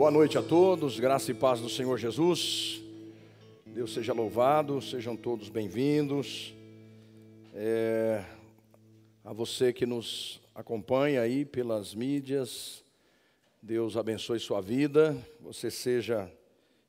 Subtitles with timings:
[0.00, 2.80] Boa noite a todos, graça e paz do Senhor Jesus.
[3.66, 6.54] Deus seja louvado, sejam todos bem-vindos.
[7.52, 8.24] É,
[9.22, 12.82] a você que nos acompanha aí pelas mídias,
[13.60, 16.32] Deus abençoe sua vida, você seja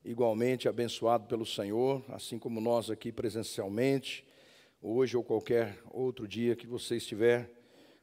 [0.05, 4.25] igualmente abençoado pelo Senhor, assim como nós aqui presencialmente,
[4.81, 7.51] hoje ou qualquer outro dia que você estiver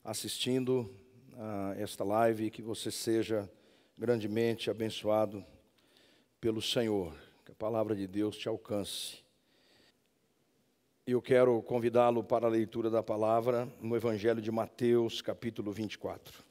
[0.04, 0.94] assistindo
[1.34, 3.48] a esta live, que você seja
[3.98, 5.44] grandemente abençoado
[6.40, 7.12] pelo Senhor,
[7.44, 9.18] que a palavra de Deus te alcance.
[11.04, 16.44] Eu quero convidá-lo para a leitura da palavra no Evangelho de Mateus, capítulo 24.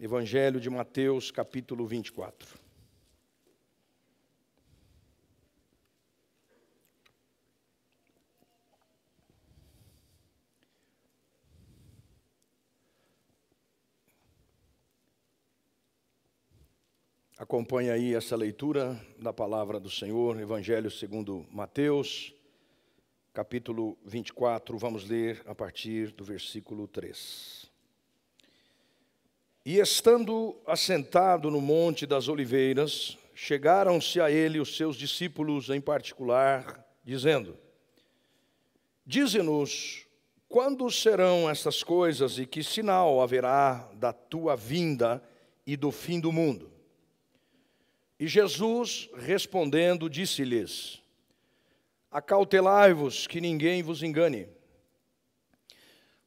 [0.00, 2.63] Evangelho de Mateus, capítulo 24.
[17.44, 22.32] Acompanhe aí essa leitura da palavra do Senhor, Evangelho segundo Mateus,
[23.34, 27.70] capítulo 24, vamos ler a partir do versículo 3.
[29.62, 36.82] E estando assentado no Monte das Oliveiras, chegaram-se a ele os seus discípulos em particular,
[37.04, 37.58] dizendo:
[39.04, 40.06] Dize-nos,
[40.48, 45.22] quando serão essas coisas e que sinal haverá da tua vinda
[45.66, 46.72] e do fim do mundo?
[48.18, 51.02] E Jesus, respondendo, disse-lhes:
[52.10, 54.48] Acautelai-vos que ninguém vos engane.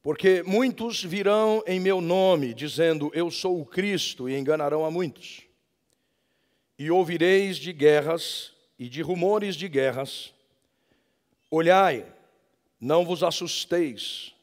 [0.04, 5.44] Porque muitos virão em meu nome, dizendo: Eu sou o Cristo, e enganarão a muitos.
[6.78, 10.34] E ouvireis de guerras e de rumores de guerras.
[11.50, 12.06] Olhai,
[12.80, 14.36] não vos assusteis,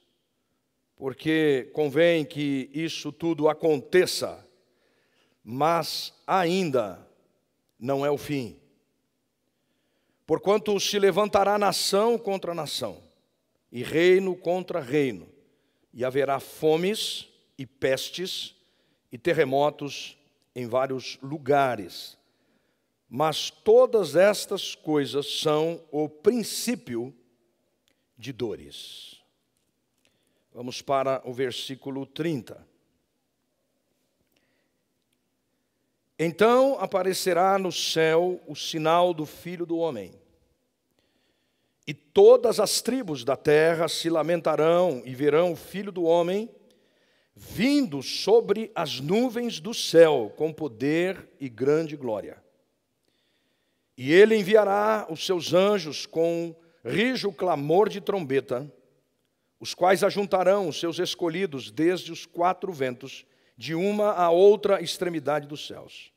[0.96, 4.44] porque convém que isso tudo aconteça,
[5.44, 7.06] mas ainda
[7.78, 8.58] não é o fim.
[10.26, 13.02] Porquanto se levantará nação contra nação,
[13.70, 15.28] e reino contra reino,
[15.92, 18.54] e haverá fomes e pestes
[19.12, 20.16] e terremotos
[20.54, 22.16] em vários lugares.
[23.08, 27.14] Mas todas estas coisas são o princípio
[28.16, 29.22] de dores.
[30.52, 32.73] Vamos para o versículo 30.
[36.18, 40.12] Então aparecerá no céu o sinal do Filho do Homem.
[41.86, 46.48] E todas as tribos da terra se lamentarão e verão o Filho do Homem
[47.34, 52.42] vindo sobre as nuvens do céu com poder e grande glória.
[53.96, 56.54] E ele enviará os seus anjos com
[56.84, 58.70] rijo clamor de trombeta,
[59.58, 63.24] os quais ajuntarão os seus escolhidos desde os quatro ventos
[63.56, 66.12] de uma a outra extremidade dos céus.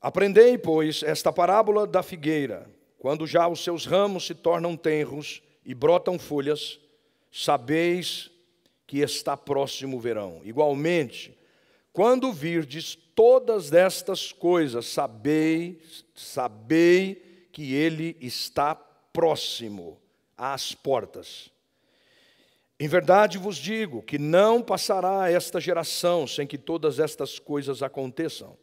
[0.00, 2.70] Aprendei, pois, esta parábola da figueira.
[2.98, 6.78] Quando já os seus ramos se tornam tenros e brotam folhas,
[7.32, 8.30] sabeis
[8.86, 10.40] que está próximo o verão.
[10.44, 11.36] Igualmente,
[11.92, 15.80] quando virdes todas estas coisas, sabei,
[16.14, 20.00] sabei que ele está próximo
[20.36, 21.50] às portas.
[22.78, 28.56] Em verdade vos digo que não passará esta geração sem que todas estas coisas aconteçam.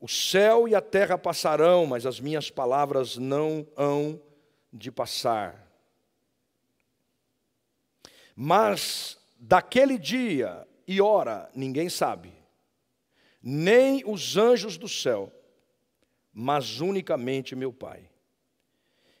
[0.00, 4.20] O céu e a terra passarão, mas as minhas palavras não hão
[4.72, 5.70] de passar.
[8.34, 12.32] Mas daquele dia e hora ninguém sabe,
[13.40, 15.32] nem os anjos do céu,
[16.32, 18.09] mas unicamente meu Pai.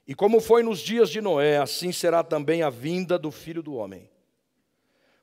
[0.06, 3.74] E como foi nos dias de Noé, assim será também a vinda do filho do
[3.74, 4.10] homem.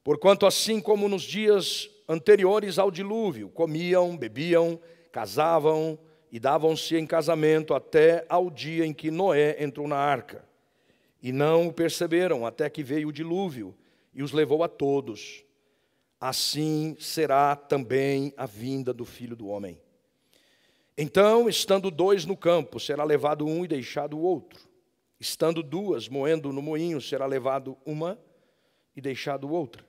[0.03, 4.79] Porquanto, assim como nos dias anteriores ao dilúvio, comiam, bebiam,
[5.11, 5.99] casavam
[6.31, 10.47] e davam-se em casamento até ao dia em que Noé entrou na arca.
[11.21, 13.75] E não o perceberam até que veio o dilúvio
[14.13, 15.43] e os levou a todos.
[16.19, 19.79] Assim será também a vinda do filho do homem.
[20.97, 24.66] Então, estando dois no campo, será levado um e deixado o outro.
[25.19, 28.19] Estando duas moendo no moinho, será levado uma
[28.95, 29.85] e deixado outra.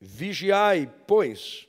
[0.00, 1.68] Vigiai, pois,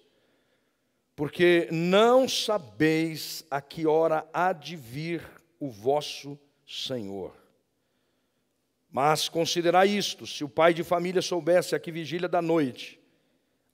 [1.15, 5.25] porque não sabeis a que hora há de vir
[5.59, 7.35] o vosso Senhor.
[8.89, 12.99] Mas considerai isto: se o pai de família soubesse a que vigília da noite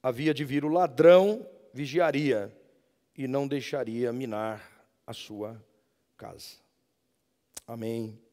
[0.02, 2.56] havia de vir o ladrão, vigiaria
[3.16, 5.62] e não deixaria minar a sua
[6.16, 6.58] casa.
[7.66, 8.27] Amém.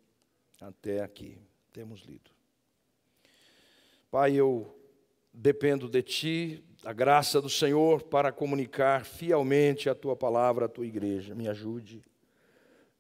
[0.61, 1.39] Até aqui
[1.73, 2.31] temos lido.
[4.11, 4.79] Pai, eu
[5.33, 10.87] dependo de Ti, da graça do Senhor, para comunicar fielmente a Tua palavra à Tua
[10.87, 11.35] igreja.
[11.35, 12.05] Me ajude,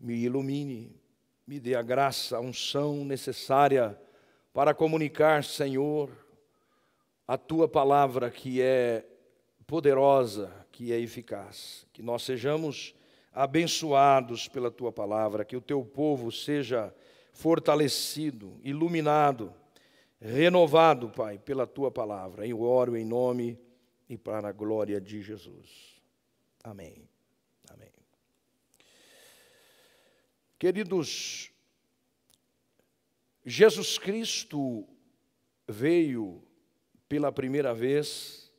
[0.01, 1.01] me ilumine,
[1.47, 3.97] me dê a graça, a unção necessária
[4.53, 6.11] para comunicar, Senhor,
[7.29, 9.07] a Tua palavra que é
[9.67, 11.87] poderosa, que é eficaz.
[11.93, 12.95] Que nós sejamos
[13.33, 16.93] abençoados pela Tua palavra, que o Teu povo seja
[17.35, 19.53] fortalecido, iluminado,
[20.21, 22.47] renovado, Pai, pela tua palavra.
[22.47, 23.59] Eu oro em nome
[24.09, 26.01] e para a glória de Jesus.
[26.63, 27.09] Amém.
[27.69, 27.91] Amém.
[30.59, 31.51] Queridos,
[33.45, 34.89] Jesus Cristo
[35.69, 36.43] veio
[37.09, 38.51] pela primeira vez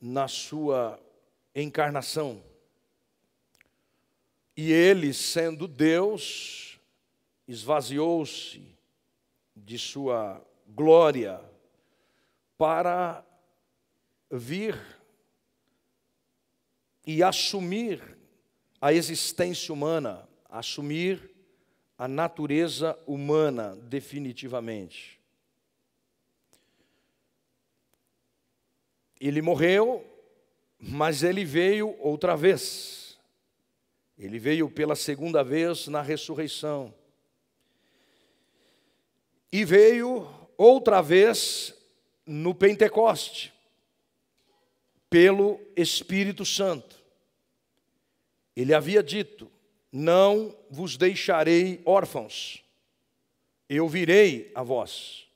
[0.00, 0.98] na sua
[1.54, 2.42] encarnação.
[4.56, 6.69] E ele, sendo Deus,
[7.50, 8.62] esvaziou-se
[9.56, 11.40] de sua glória
[12.56, 13.26] para
[14.30, 14.78] vir
[17.04, 18.00] e assumir
[18.80, 21.28] a existência humana, assumir
[21.98, 25.20] a natureza humana definitivamente.
[29.20, 30.06] Ele morreu,
[30.78, 33.18] mas ele veio outra vez.
[34.16, 36.94] Ele veio pela segunda vez na ressurreição
[39.52, 41.74] e veio outra vez
[42.26, 43.52] no Pentecoste,
[45.08, 46.96] pelo Espírito Santo.
[48.54, 49.50] Ele havia dito:
[49.90, 52.62] Não vos deixarei órfãos,
[53.68, 55.26] eu virei a vós.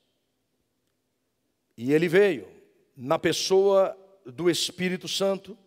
[1.77, 2.47] E ele veio
[2.95, 5.57] na pessoa do Espírito Santo.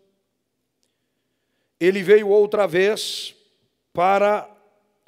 [1.79, 3.35] Ele veio outra vez
[3.93, 4.50] para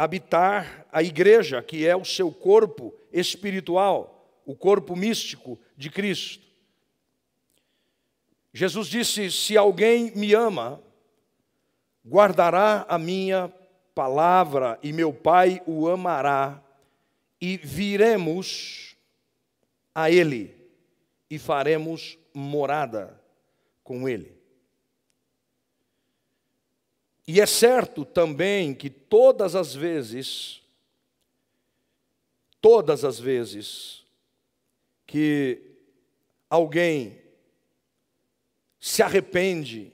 [0.01, 6.43] habitar a igreja, que é o seu corpo espiritual, o corpo místico de Cristo.
[8.51, 10.83] Jesus disse: Se alguém me ama,
[12.03, 13.53] guardará a minha
[13.95, 16.65] palavra, e meu Pai o amará,
[17.39, 18.97] e viremos
[19.95, 20.57] a Ele,
[21.29, 23.23] e faremos morada
[23.85, 24.40] com Ele.
[27.33, 30.61] E é certo também que todas as vezes,
[32.61, 34.05] todas as vezes
[35.07, 35.63] que
[36.49, 37.23] alguém
[38.81, 39.93] se arrepende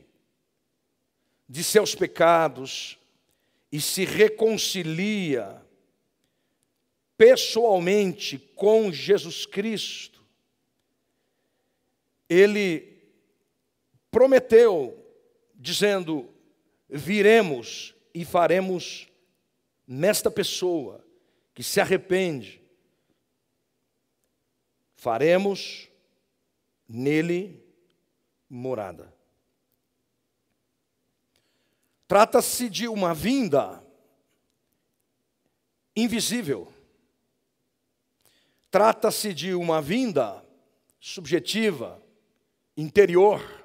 [1.47, 2.99] de seus pecados
[3.71, 5.63] e se reconcilia
[7.19, 10.25] pessoalmente com Jesus Cristo,
[12.31, 12.99] ele
[14.11, 14.99] prometeu,
[15.55, 16.35] dizendo:
[16.89, 19.09] viremos e faremos
[19.87, 21.05] nesta pessoa
[21.55, 22.63] que se arrepende,
[24.95, 25.89] faremos
[26.89, 27.63] nele
[28.49, 29.15] morada.
[32.07, 33.85] Trata-se de uma vinda
[35.97, 36.73] invisível.
[38.71, 40.45] Trata-se de uma vinda
[41.01, 42.03] subjetiva,
[42.77, 43.56] interior.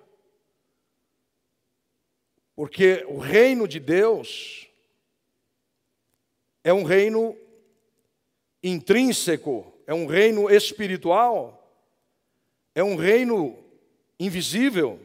[2.55, 4.67] Porque o reino de Deus
[6.63, 7.37] é um reino
[8.63, 11.57] intrínseco, é um reino espiritual,
[12.75, 13.57] é um reino
[14.19, 14.99] invisível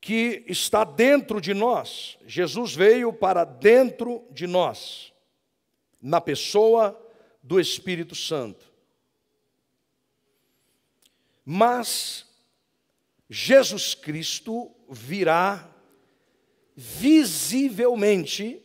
[0.00, 2.18] que está dentro de nós.
[2.26, 5.14] Jesus veio para dentro de nós,
[6.00, 7.00] na pessoa
[7.42, 8.70] do Espírito Santo.
[11.42, 12.26] Mas
[13.30, 15.68] Jesus Cristo virá
[16.76, 18.62] visivelmente,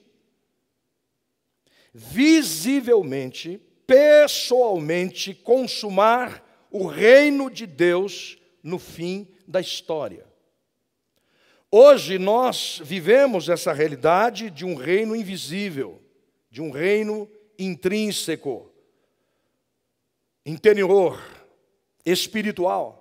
[1.93, 10.27] visivelmente, pessoalmente, consumar o reino de Deus no fim da história.
[11.71, 16.01] Hoje nós vivemos essa realidade de um reino invisível,
[16.49, 18.71] de um reino intrínseco,
[20.45, 21.21] interior,
[22.05, 22.98] espiritual.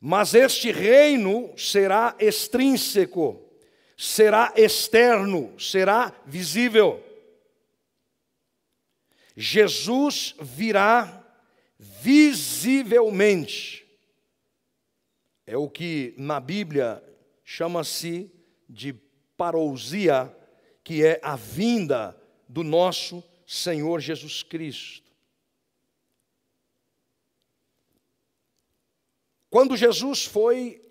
[0.00, 3.42] Mas este reino será extrínseco,
[3.96, 7.02] será externo, será visível.
[9.36, 11.24] Jesus virá
[11.78, 13.86] visivelmente.
[15.46, 17.02] É o que na Bíblia
[17.44, 18.30] chama-se
[18.68, 18.94] de
[19.36, 20.34] parousia,
[20.82, 25.05] que é a vinda do nosso Senhor Jesus Cristo.
[29.56, 30.86] Quando Jesus foi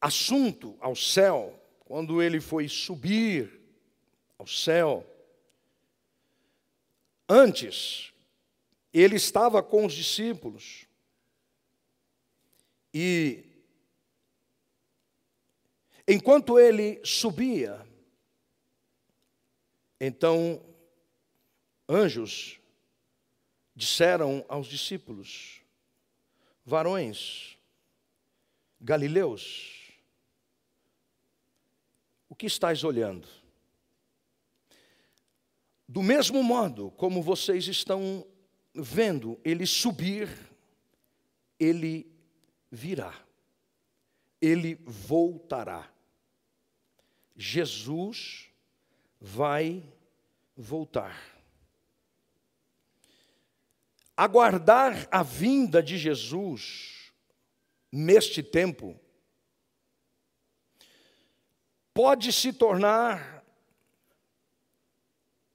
[0.00, 3.60] assunto ao céu, quando ele foi subir
[4.36, 5.06] ao céu,
[7.28, 8.12] antes
[8.92, 10.88] ele estava com os discípulos.
[12.92, 13.44] E
[16.08, 17.86] enquanto ele subia,
[20.00, 20.60] então
[21.88, 22.58] anjos
[23.72, 25.57] disseram aos discípulos:
[26.68, 27.56] varões
[28.78, 29.90] galileus,
[32.28, 33.26] o que estáis olhando?
[35.88, 38.26] Do mesmo modo como vocês estão
[38.74, 40.28] vendo ele subir,
[41.58, 42.06] ele
[42.70, 43.14] virá,
[44.38, 45.90] ele voltará.
[47.34, 48.50] Jesus
[49.18, 49.82] vai
[50.54, 51.37] voltar.
[54.20, 57.12] Aguardar a vinda de Jesus
[57.92, 58.98] neste tempo
[61.94, 63.44] pode se tornar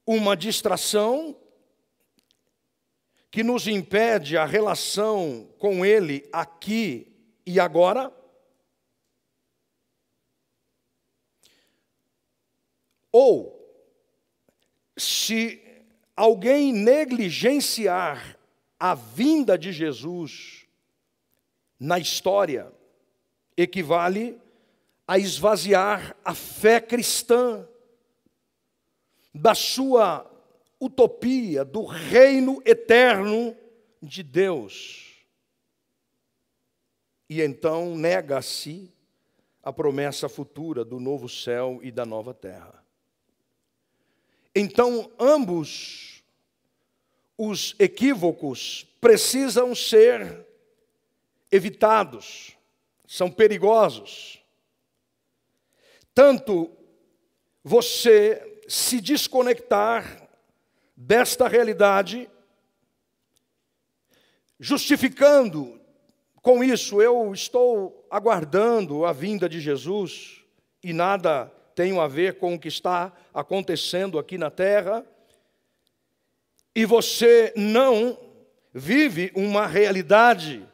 [0.08, 1.38] uma distração
[3.30, 7.14] que nos impede a relação com Ele aqui
[7.46, 8.16] e agora?
[13.12, 13.62] Ou,
[14.96, 15.62] se
[16.16, 18.40] alguém negligenciar
[18.84, 20.68] a vinda de Jesus
[21.80, 22.70] na história,
[23.56, 24.38] equivale
[25.08, 27.66] a esvaziar a fé cristã
[29.34, 30.30] da sua
[30.82, 33.56] utopia, do reino eterno
[34.02, 35.26] de Deus.
[37.30, 38.94] E então nega-se
[39.64, 42.84] a promessa futura do novo céu e da nova terra.
[44.54, 46.13] Então, ambos
[47.38, 50.46] os equívocos precisam ser
[51.52, 52.56] evitados,
[53.08, 54.42] são perigosos.
[56.14, 56.72] Tanto
[57.64, 60.28] você se desconectar
[60.96, 62.30] desta realidade,
[64.60, 65.80] justificando
[66.42, 70.44] com isso, eu estou aguardando a vinda de Jesus
[70.84, 75.06] e nada tenho a ver com o que está acontecendo aqui na terra,
[76.76, 78.18] e você não
[78.74, 80.68] vive uma realidade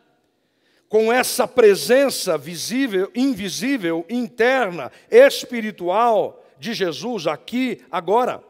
[0.88, 8.44] com essa presença visível, invisível, interna, espiritual, de Jesus aqui, agora.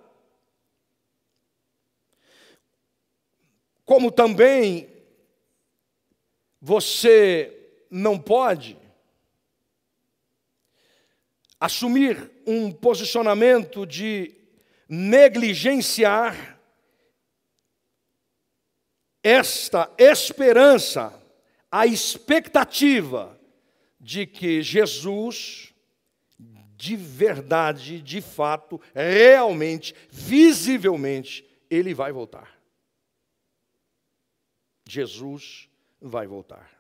[3.86, 4.90] Como também
[6.62, 7.56] você
[7.90, 8.78] não pode
[11.60, 14.34] assumir um posicionamento de
[14.88, 16.59] negligenciar
[19.24, 21.14] esta esperança,
[21.72, 23.40] a expectativa
[24.00, 25.70] de que Jesus
[26.80, 32.58] de verdade, de fato, realmente, visivelmente, ele vai voltar.
[34.88, 35.70] Jesus
[36.02, 36.72] vai voltar.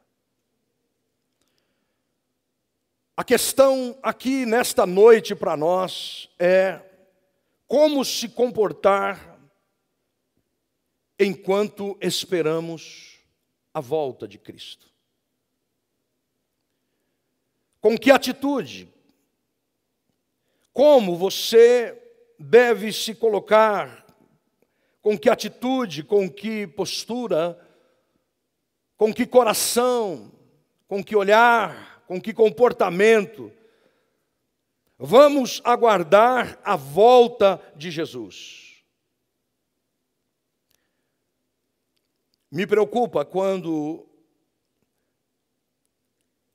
[3.15, 6.79] A questão aqui nesta noite para nós é
[7.67, 9.28] como se comportar
[11.19, 13.19] enquanto esperamos
[13.73, 14.87] a volta de Cristo.
[17.81, 18.89] Com que atitude,
[20.71, 22.01] como você
[22.39, 24.05] deve se colocar,
[25.01, 27.59] com que atitude, com que postura,
[28.97, 30.31] com que coração,
[30.87, 33.51] com que olhar, com que comportamento.
[34.97, 38.68] Vamos aguardar a volta de Jesus.
[42.51, 44.05] Me preocupa quando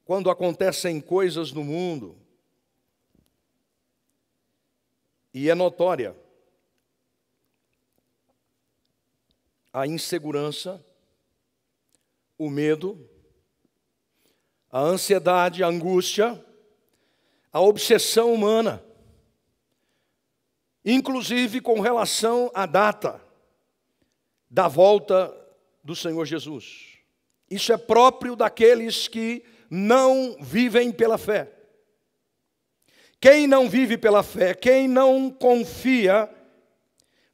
[0.05, 2.19] quando acontecem coisas no mundo.
[5.33, 6.15] E é notória
[9.73, 10.85] a insegurança,
[12.39, 13.11] o medo,
[14.71, 16.45] a ansiedade, a angústia,
[17.53, 18.85] a obsessão humana,
[20.85, 23.21] inclusive com relação à data
[24.49, 25.44] da volta
[25.85, 26.95] do Senhor Jesus.
[27.51, 31.53] Isso é próprio daqueles que não vivem pela fé.
[33.21, 36.29] Quem não vive pela fé, quem não confia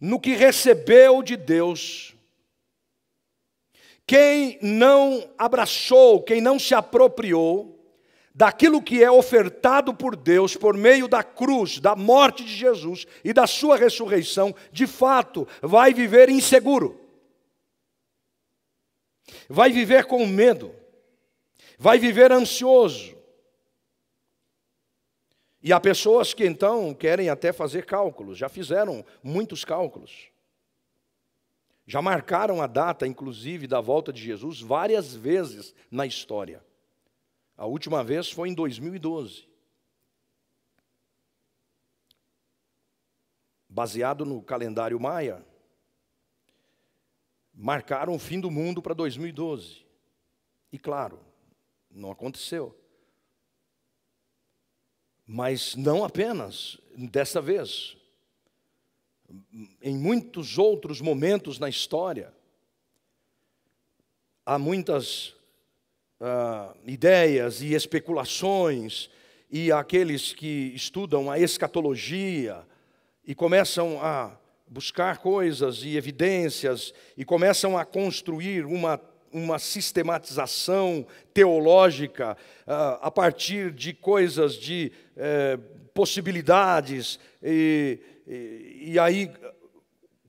[0.01, 2.15] no que recebeu de Deus,
[4.07, 7.77] quem não abraçou, quem não se apropriou
[8.35, 13.33] daquilo que é ofertado por Deus por meio da cruz, da morte de Jesus e
[13.33, 17.10] da sua ressurreição, de fato, vai viver inseguro.
[19.49, 20.75] Vai viver com medo.
[21.79, 23.21] Vai viver ansioso
[25.63, 30.29] e há pessoas que então querem até fazer cálculos, já fizeram muitos cálculos.
[31.87, 36.65] Já marcaram a data, inclusive, da volta de Jesus várias vezes na história.
[37.57, 39.47] A última vez foi em 2012.
[43.69, 45.45] Baseado no calendário maia,
[47.55, 49.85] marcaram o fim do mundo para 2012.
[50.73, 51.21] E claro,
[51.91, 52.77] não aconteceu.
[55.27, 57.97] Mas não apenas dessa vez.
[59.81, 62.35] Em muitos outros momentos na história,
[64.45, 65.29] há muitas
[66.21, 69.09] uh, ideias e especulações,
[69.51, 72.65] e aqueles que estudam a escatologia
[73.25, 74.37] e começam a
[74.71, 79.01] buscar coisas e evidências e começam a construir uma,
[79.33, 85.59] uma sistematização teológica uh, a partir de coisas, de uh,
[85.93, 87.99] possibilidades, e,
[88.29, 89.29] e, e aí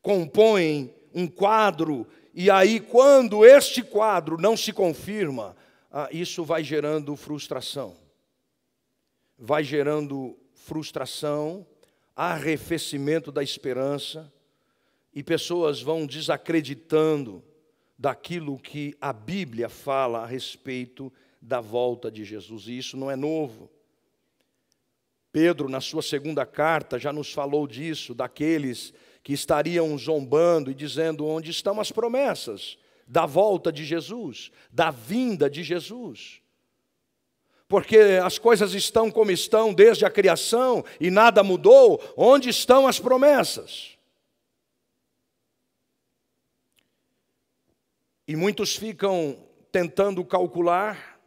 [0.02, 5.56] compõem um quadro, e aí, quando este quadro não se confirma,
[5.92, 7.96] uh, isso vai gerando frustração.
[9.38, 11.66] Vai gerando frustração
[12.30, 14.32] arrefecimento da esperança
[15.14, 17.44] e pessoas vão desacreditando
[17.98, 21.12] daquilo que a Bíblia fala a respeito
[21.42, 22.68] da volta de Jesus.
[22.68, 23.72] E isso não é novo.
[25.32, 31.26] Pedro, na sua segunda carta, já nos falou disso, daqueles que estariam zombando e dizendo:
[31.26, 36.41] onde estão as promessas da volta de Jesus, da vinda de Jesus?
[37.72, 43.00] Porque as coisas estão como estão desde a criação e nada mudou, onde estão as
[43.00, 43.98] promessas?
[48.28, 51.18] E muitos ficam tentando calcular,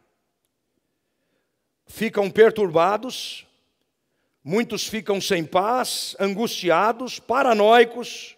[1.87, 3.47] ficam perturbados,
[4.43, 8.37] muitos ficam sem paz, angustiados, paranoicos,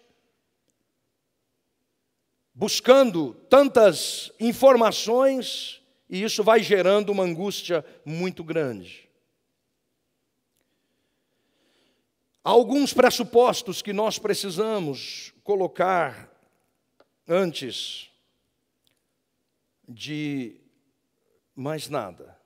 [2.54, 5.77] buscando tantas informações
[6.08, 9.08] e isso vai gerando uma angústia muito grande.
[12.42, 16.34] Há alguns pressupostos que nós precisamos colocar
[17.26, 18.10] antes
[19.86, 20.58] de
[21.54, 22.38] mais nada.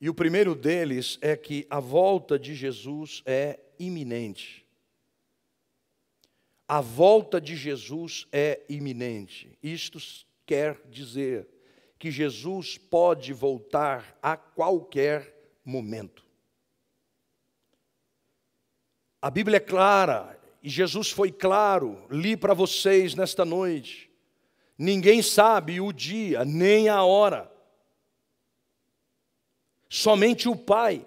[0.00, 4.64] E o primeiro deles é que a volta de Jesus é iminente.
[6.66, 9.58] A volta de Jesus é iminente.
[9.62, 9.98] Isto
[10.46, 11.53] quer dizer
[11.98, 16.24] que Jesus pode voltar a qualquer momento.
[19.20, 24.10] A Bíblia é clara, e Jesus foi claro, li para vocês nesta noite.
[24.76, 27.50] Ninguém sabe o dia, nem a hora.
[29.88, 31.06] Somente o Pai.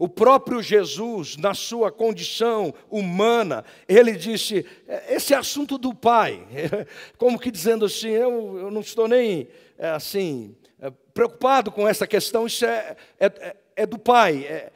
[0.00, 6.42] O próprio Jesus, na sua condição humana, ele disse: é, esse é assunto do Pai.
[7.18, 12.06] Como que dizendo assim, eu, eu não estou nem é, assim é, preocupado com essa
[12.06, 14.72] questão, isso é, é, é do Pai, é,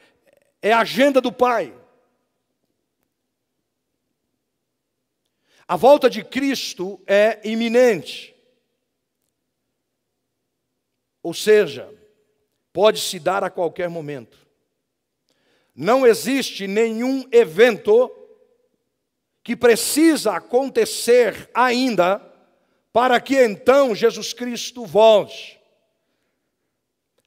[0.61, 1.73] é a agenda do Pai.
[5.67, 8.35] A volta de Cristo é iminente.
[11.23, 11.91] Ou seja,
[12.71, 14.44] pode se dar a qualquer momento.
[15.75, 18.09] Não existe nenhum evento
[19.43, 22.21] que precisa acontecer ainda
[22.93, 25.59] para que então Jesus Cristo volte.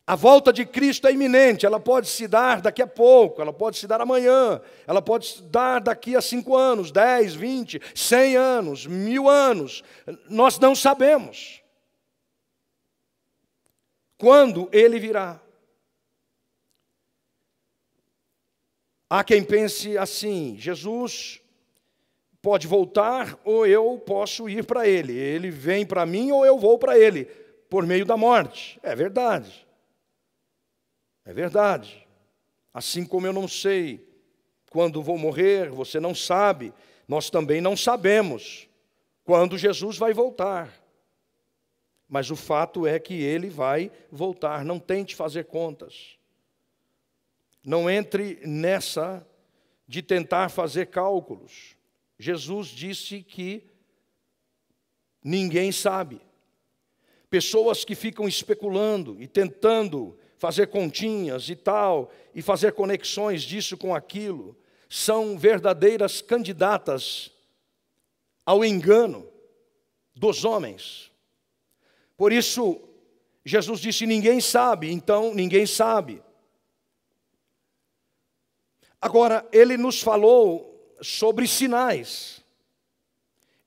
[0.06, 3.76] A volta de Cristo é iminente, ela pode se dar daqui a pouco, ela pode
[3.76, 8.86] se dar amanhã, ela pode se dar daqui a cinco anos, dez, vinte, cem anos,
[8.86, 9.84] mil anos,
[10.30, 11.62] nós não sabemos
[14.16, 15.38] quando ele virá.
[19.08, 21.40] Há quem pense assim: Jesus
[22.42, 25.16] pode voltar ou eu posso ir para ele.
[25.16, 27.24] Ele vem para mim ou eu vou para ele,
[27.68, 28.78] por meio da morte.
[28.82, 29.66] É verdade.
[31.24, 32.06] É verdade.
[32.72, 34.06] Assim como eu não sei
[34.70, 36.72] quando vou morrer, você não sabe,
[37.06, 38.68] nós também não sabemos
[39.24, 40.72] quando Jesus vai voltar.
[42.08, 46.17] Mas o fato é que ele vai voltar, não tente fazer contas.
[47.68, 49.28] Não entre nessa
[49.86, 51.76] de tentar fazer cálculos.
[52.18, 53.62] Jesus disse que
[55.22, 56.18] ninguém sabe.
[57.28, 63.94] Pessoas que ficam especulando e tentando fazer continhas e tal, e fazer conexões disso com
[63.94, 64.56] aquilo,
[64.88, 67.30] são verdadeiras candidatas
[68.46, 69.28] ao engano
[70.14, 71.12] dos homens.
[72.16, 72.80] Por isso,
[73.44, 76.22] Jesus disse: ninguém sabe, então ninguém sabe.
[79.00, 82.38] Agora, ele nos falou sobre sinais.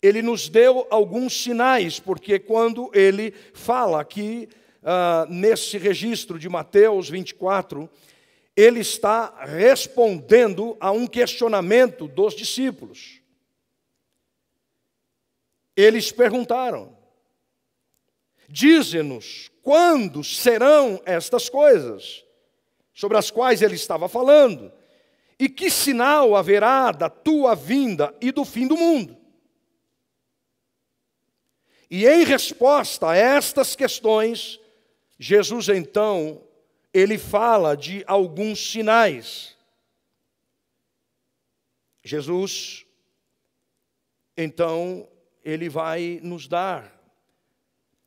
[0.01, 4.49] ele nos deu alguns sinais, porque quando ele fala aqui,
[4.81, 7.87] uh, nesse registro de Mateus 24,
[8.55, 13.21] ele está respondendo a um questionamento dos discípulos.
[15.75, 16.97] Eles perguntaram:
[18.49, 22.25] Dize-nos quando serão estas coisas,
[22.93, 24.71] sobre as quais ele estava falando,
[25.41, 29.17] e que sinal haverá da tua vinda e do fim do mundo?
[31.89, 34.59] E em resposta a estas questões,
[35.17, 36.43] Jesus então,
[36.93, 39.57] ele fala de alguns sinais.
[42.03, 42.85] Jesus,
[44.37, 45.09] então,
[45.43, 47.01] ele vai nos dar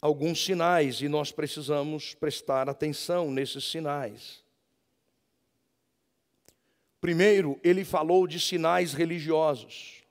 [0.00, 4.43] alguns sinais e nós precisamos prestar atenção nesses sinais.
[7.04, 10.04] Primeiro, ele falou de sinais religiosos.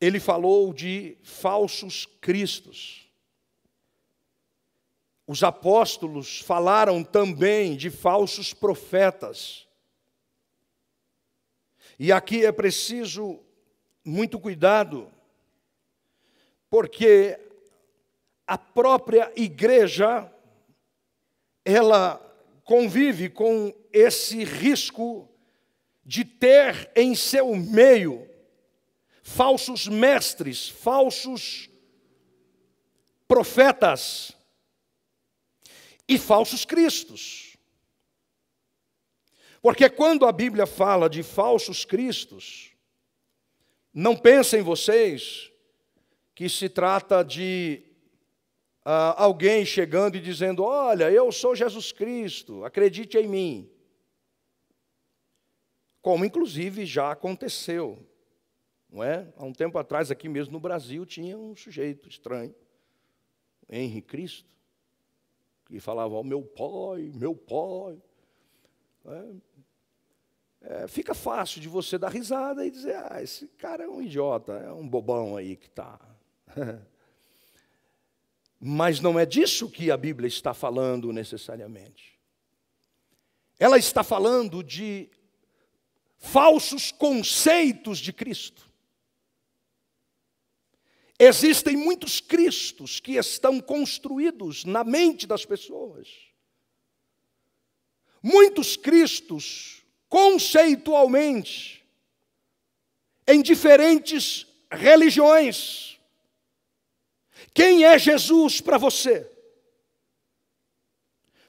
[0.00, 3.10] ele falou de falsos cristos.
[5.26, 9.66] Os apóstolos falaram também de falsos profetas.
[11.98, 13.40] E aqui é preciso
[14.04, 15.10] muito cuidado,
[16.70, 17.40] porque
[18.46, 20.30] a própria igreja
[21.64, 22.22] ela
[22.66, 25.32] convive com esse risco
[26.04, 28.28] de ter em seu meio
[29.22, 31.70] falsos mestres, falsos
[33.28, 34.32] profetas
[36.08, 37.56] e falsos cristos.
[39.62, 42.72] Porque quando a Bíblia fala de falsos cristos,
[43.94, 45.52] não pensem vocês
[46.34, 47.85] que se trata de
[48.86, 53.70] uh, alguém chegando e dizendo: Olha, eu sou Jesus Cristo, acredite em mim.
[56.00, 57.98] Como inclusive já aconteceu.
[58.88, 59.32] Não é?
[59.36, 62.54] Há um tempo atrás, aqui mesmo no Brasil, tinha um sujeito estranho,
[63.68, 64.54] Henri Cristo,
[65.66, 68.00] que falava, oh, meu pai, meu pai.
[69.04, 74.00] É, é, fica fácil de você dar risada e dizer, ah, esse cara é um
[74.00, 75.98] idiota, é um bobão aí que está.
[78.58, 82.18] Mas não é disso que a Bíblia está falando necessariamente.
[83.58, 85.10] Ela está falando de
[86.18, 88.66] falsos conceitos de Cristo.
[91.18, 96.08] Existem muitos cristos que estão construídos na mente das pessoas.
[98.22, 101.86] Muitos cristos, conceitualmente,
[103.26, 105.95] em diferentes religiões.
[107.56, 109.26] Quem é Jesus para você?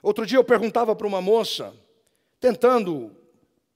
[0.01, 1.75] Outro dia eu perguntava para uma moça,
[2.39, 3.13] tentando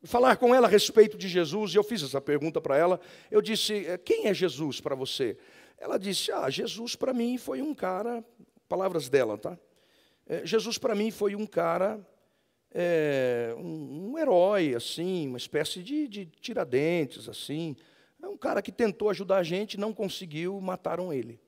[0.03, 3.01] falar com ela a respeito de Jesus, e eu fiz essa pergunta para ela.
[3.29, 5.37] Eu disse: Quem é Jesus para você?
[5.77, 8.23] Ela disse: Ah, Jesus para mim foi um cara,
[8.69, 9.59] palavras dela, tá?
[10.25, 11.99] É, Jesus para mim foi um cara,
[12.73, 17.75] é, um, um, herói, assim, uma espécie de, de tiradentes, assim.
[18.23, 21.40] É um cara que tentou ajudar a gente, não conseguiu, mataram ele.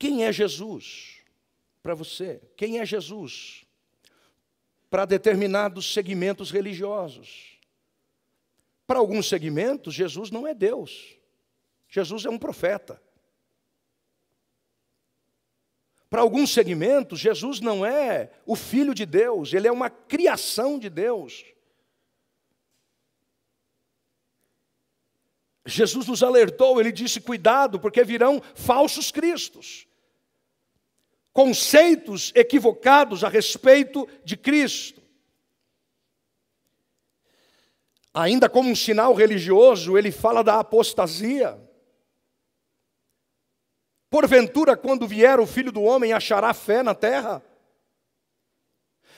[0.00, 1.18] Quem é Jesus
[1.82, 2.40] para você?
[2.56, 3.66] Quem é Jesus
[4.88, 7.60] para determinados segmentos religiosos?
[8.86, 11.18] Para alguns segmentos, Jesus não é Deus.
[11.86, 12.98] Jesus é um profeta.
[16.08, 20.88] Para alguns segmentos, Jesus não é o Filho de Deus, ele é uma criação de
[20.88, 21.44] Deus.
[25.66, 29.86] Jesus nos alertou, ele disse: cuidado, porque virão falsos cristos,
[31.32, 35.00] conceitos equivocados a respeito de Cristo.
[38.12, 41.58] Ainda como um sinal religioso, ele fala da apostasia.
[44.10, 47.40] Porventura, quando vier o filho do homem, achará fé na terra?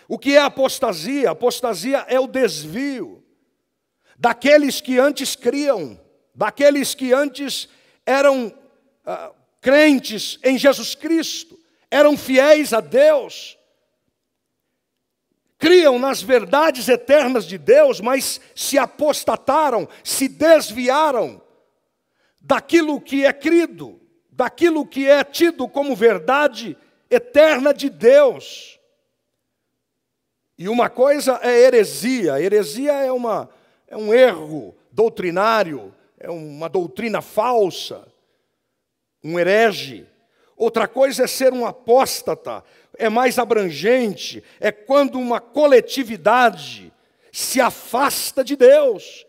[0.07, 1.31] O que é apostasia?
[1.31, 3.25] Apostasia é o desvio
[4.19, 5.99] daqueles que antes criam,
[6.35, 7.69] daqueles que antes
[8.05, 8.55] eram
[9.07, 11.52] ah, crentes em Jesus Cristo,
[11.93, 13.59] eram fiéis a Deus,
[15.59, 21.43] criam nas verdades eternas de Deus, mas se apostataram, se desviaram
[22.41, 24.01] daquilo que é crido,
[24.31, 26.79] daquilo que é tido como verdade
[27.11, 28.81] eterna de Deus.
[30.57, 33.51] E uma coisa é heresia, heresia é, uma,
[33.87, 38.09] é um erro doutrinário, é uma doutrina falsa,
[39.23, 40.11] um herege.
[40.63, 42.63] Outra coisa é ser um apóstata,
[42.97, 46.93] é mais abrangente, é quando uma coletividade
[47.33, 49.27] se afasta de Deus,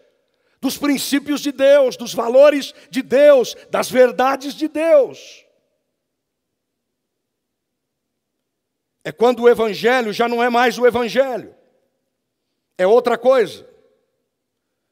[0.62, 5.44] dos princípios de Deus, dos valores de Deus, das verdades de Deus.
[9.04, 11.56] É quando o Evangelho já não é mais o Evangelho,
[12.78, 13.68] é outra coisa.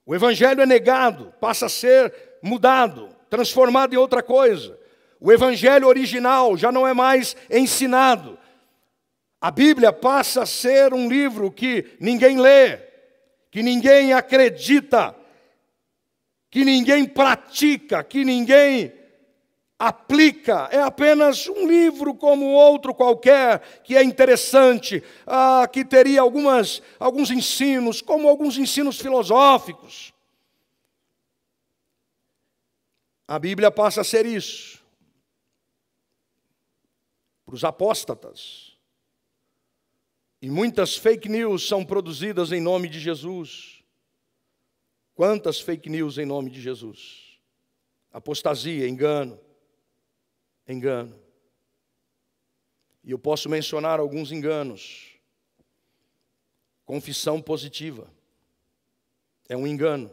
[0.08, 4.81] O Evangelho é negado, passa a ser mudado, transformado em outra coisa.
[5.24, 8.40] O Evangelho original já não é mais ensinado.
[9.40, 12.78] A Bíblia passa a ser um livro que ninguém lê,
[13.52, 15.16] que ninguém acredita,
[16.50, 18.92] que ninguém pratica, que ninguém
[19.78, 26.82] aplica, é apenas um livro como outro qualquer, que é interessante, ah, que teria algumas,
[27.00, 30.12] alguns ensinos, como alguns ensinos filosóficos.
[33.28, 34.81] A Bíblia passa a ser isso.
[37.52, 38.78] Para os apóstatas.
[40.42, 43.84] E muitas fake news são produzidas em nome de Jesus.
[45.14, 47.38] Quantas fake news em nome de Jesus?
[48.10, 49.38] Apostasia, engano
[50.66, 51.14] engano.
[53.04, 55.20] E eu posso mencionar alguns enganos.
[56.86, 58.10] Confissão positiva
[59.50, 60.10] é um engano.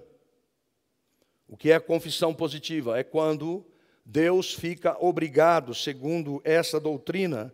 [1.46, 2.98] O que é confissão positiva?
[2.98, 3.64] É quando
[4.10, 7.52] Deus fica obrigado, segundo essa doutrina,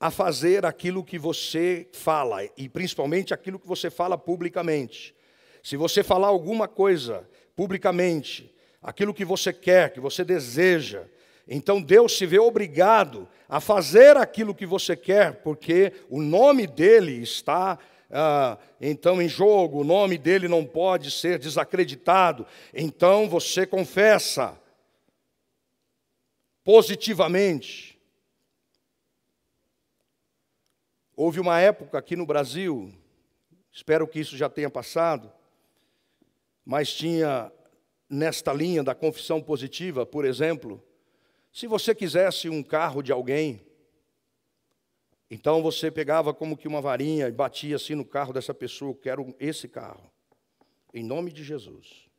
[0.00, 5.14] a fazer aquilo que você fala, e principalmente aquilo que você fala publicamente.
[5.62, 8.52] Se você falar alguma coisa publicamente,
[8.82, 11.04] aquilo que você quer, que você deseja,
[11.46, 17.22] então Deus se vê obrigado a fazer aquilo que você quer, porque o nome dele
[17.22, 17.78] está
[18.10, 22.44] ah, então em jogo, o nome dele não pode ser desacreditado.
[22.74, 24.59] Então você confessa
[26.70, 28.00] positivamente.
[31.16, 32.94] Houve uma época aqui no Brasil,
[33.72, 35.32] espero que isso já tenha passado,
[36.64, 37.50] mas tinha
[38.08, 40.80] nesta linha da confissão positiva, por exemplo,
[41.52, 43.66] se você quisesse um carro de alguém,
[45.28, 49.34] então você pegava como que uma varinha e batia assim no carro dessa pessoa, quero
[49.40, 50.08] esse carro,
[50.94, 52.09] em nome de Jesus.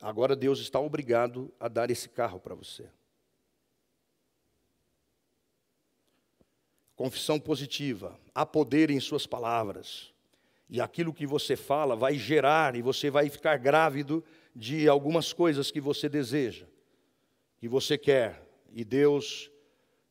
[0.00, 2.88] Agora Deus está obrigado a dar esse carro para você.
[6.94, 10.12] Confissão positiva, há poder em suas palavras.
[10.68, 15.70] E aquilo que você fala vai gerar e você vai ficar grávido de algumas coisas
[15.70, 16.66] que você deseja,
[17.58, 19.50] que você quer, e Deus,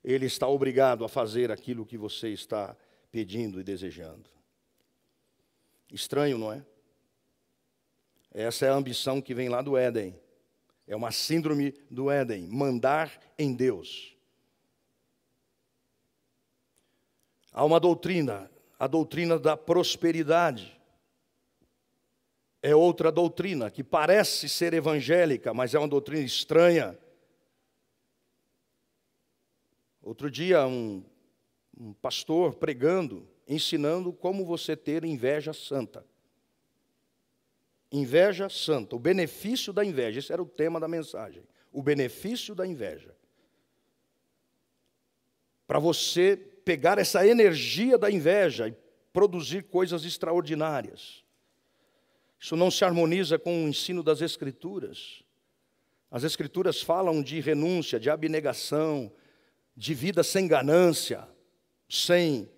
[0.04, 2.76] Ele está obrigado a fazer aquilo que você está
[3.12, 4.30] pedindo e desejando.
[5.92, 6.66] Estranho, não é?
[8.38, 10.16] Essa é a ambição que vem lá do Éden.
[10.86, 14.16] É uma síndrome do Éden, mandar em Deus.
[17.52, 18.48] Há uma doutrina,
[18.78, 20.80] a doutrina da prosperidade
[22.62, 26.96] é outra doutrina que parece ser evangélica, mas é uma doutrina estranha.
[30.00, 31.04] Outro dia, um,
[31.76, 36.06] um pastor pregando, ensinando como você ter inveja santa.
[37.92, 41.44] Inveja santa, o benefício da inveja, esse era o tema da mensagem.
[41.72, 43.16] O benefício da inveja.
[45.66, 48.76] Para você pegar essa energia da inveja e
[49.14, 51.24] produzir coisas extraordinárias.
[52.40, 55.24] Isso não se harmoniza com o ensino das Escrituras.
[56.12, 59.12] As Escrituras falam de renúncia, de abnegação,
[59.76, 61.28] de vida sem ganância,
[61.90, 62.50] sem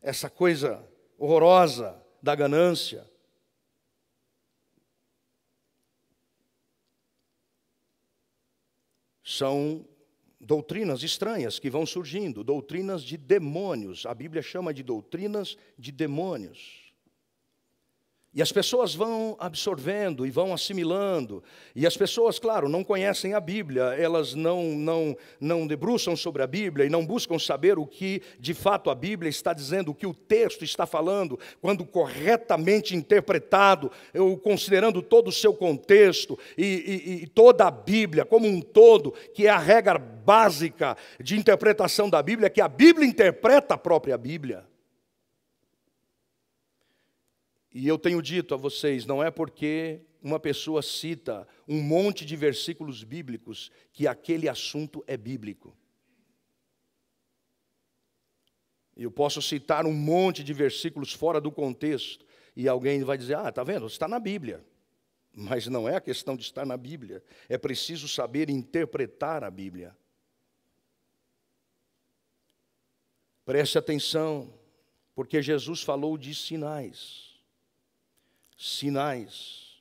[0.00, 0.86] essa coisa
[1.18, 3.07] horrorosa da ganância.
[9.30, 9.84] São
[10.40, 14.06] doutrinas estranhas que vão surgindo, doutrinas de demônios.
[14.06, 16.87] A Bíblia chama de doutrinas de demônios.
[18.38, 21.42] E as pessoas vão absorvendo e vão assimilando.
[21.74, 26.46] E as pessoas, claro, não conhecem a Bíblia, elas não, não, não debruçam sobre a
[26.46, 30.06] Bíblia e não buscam saber o que de fato a Bíblia está dizendo, o que
[30.06, 37.22] o texto está falando, quando corretamente interpretado, eu, considerando todo o seu contexto e, e,
[37.24, 42.22] e toda a Bíblia como um todo, que é a regra básica de interpretação da
[42.22, 44.67] Bíblia, que a Bíblia interpreta a própria Bíblia.
[47.78, 52.34] E eu tenho dito a vocês, não é porque uma pessoa cita um monte de
[52.34, 55.78] versículos bíblicos que aquele assunto é bíblico.
[58.96, 63.48] Eu posso citar um monte de versículos fora do contexto e alguém vai dizer: Ah,
[63.48, 63.86] está vendo?
[63.86, 64.66] Está na Bíblia.
[65.32, 69.96] Mas não é a questão de estar na Bíblia, é preciso saber interpretar a Bíblia.
[73.44, 74.52] Preste atenção,
[75.14, 77.27] Porque Jesus falou de sinais.
[78.58, 79.80] Sinais.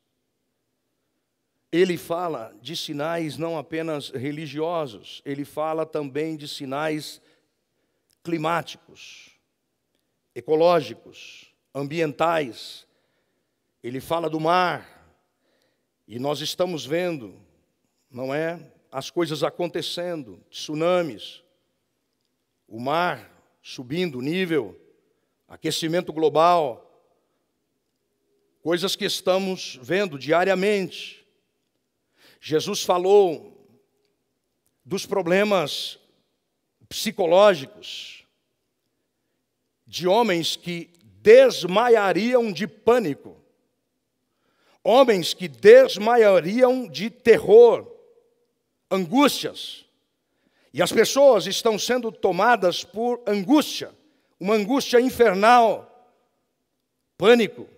[1.71, 7.19] Ele fala de sinais não apenas religiosos, ele fala também de sinais
[8.23, 9.31] climáticos,
[10.33, 12.85] ecológicos, ambientais.
[13.83, 14.87] Ele fala do mar,
[16.07, 17.41] e nós estamos vendo,
[18.09, 18.71] não é?
[18.91, 21.43] As coisas acontecendo, tsunamis,
[22.67, 24.79] o mar subindo o nível,
[25.47, 26.86] aquecimento global,
[28.67, 31.25] coisas que estamos vendo diariamente.
[32.41, 33.65] Jesus falou
[34.83, 35.97] dos problemas
[36.89, 38.25] psicológicos
[39.85, 43.41] de homens que desmaiariam de pânico,
[44.83, 47.89] homens que desmaiariam de terror,
[48.91, 49.85] angústias.
[50.73, 53.95] E as pessoas estão sendo tomadas por angústia,
[54.37, 56.19] uma angústia infernal,
[57.17, 57.76] pânico,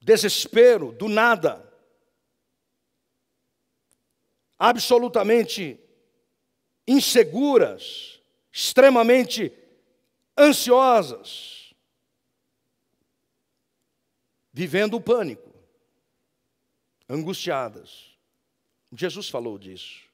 [0.00, 1.68] desespero, do nada.
[4.58, 5.78] Absolutamente
[6.86, 9.52] inseguras, extremamente
[10.36, 11.74] ansiosas,
[14.52, 15.54] vivendo o pânico,
[17.08, 18.18] angustiadas.
[18.92, 20.10] Jesus falou disso.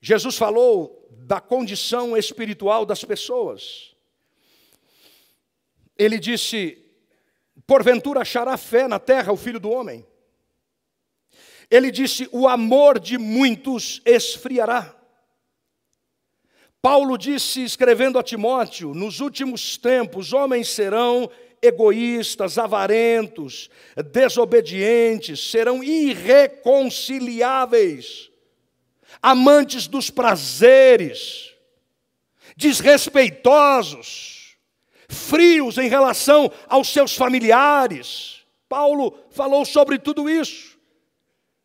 [0.00, 3.94] Jesus falou da condição espiritual das pessoas.
[5.96, 6.81] Ele disse:
[7.72, 10.06] Porventura achará fé na terra o filho do homem?
[11.70, 14.94] Ele disse: O amor de muitos esfriará.
[16.82, 21.30] Paulo disse, escrevendo a Timóteo: Nos últimos tempos, homens serão
[21.62, 23.70] egoístas, avarentos,
[24.12, 28.30] desobedientes, serão irreconciliáveis
[29.22, 31.54] amantes dos prazeres,
[32.54, 34.41] desrespeitosos,
[35.12, 38.44] frios em relação aos seus familiares.
[38.68, 40.78] Paulo falou sobre tudo isso.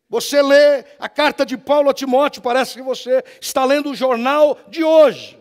[0.08, 4.58] Você lê a carta de Paulo a Timóteo, parece que você está lendo o jornal
[4.68, 5.38] de hoje.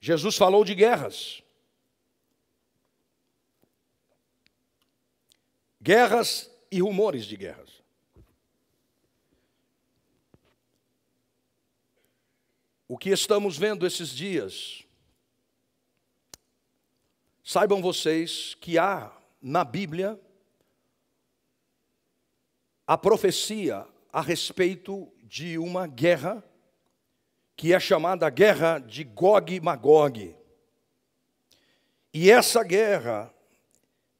[0.00, 1.40] Jesus falou de guerras.
[5.80, 7.61] Guerras e rumores de guerras.
[12.92, 14.84] O que estamos vendo esses dias,
[17.42, 20.20] saibam vocês que há na Bíblia
[22.86, 26.44] a profecia a respeito de uma guerra
[27.56, 30.36] que é chamada Guerra de Gog e Magog.
[32.12, 33.32] E essa guerra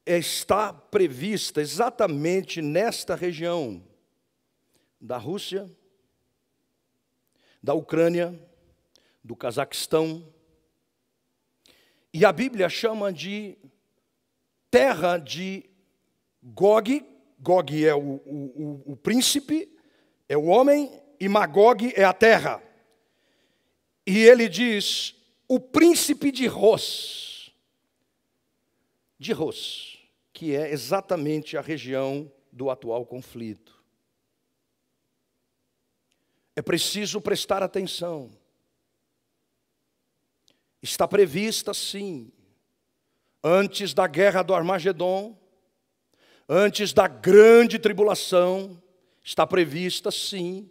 [0.03, 3.83] está prevista exatamente nesta região
[4.99, 5.69] da Rússia,
[7.61, 8.51] da Ucrânia,
[9.23, 10.27] do Cazaquistão.
[12.13, 13.57] E a Bíblia chama de
[14.69, 15.69] terra de
[16.41, 17.05] Gog.
[17.39, 19.73] Gog é o, o, o, príncipe,
[20.27, 22.61] é o homem, e Magog é a terra.
[24.05, 25.15] E ele diz:
[25.47, 27.53] o príncipe de Ros.
[29.17, 29.93] De Ros
[30.33, 33.81] que é exatamente a região do atual conflito.
[36.55, 38.31] É preciso prestar atenção.
[40.83, 42.29] Está prevista, sim,
[43.41, 45.35] antes da guerra do Armagedon,
[46.47, 48.83] antes da grande tribulação,
[49.23, 50.69] está prevista, sim,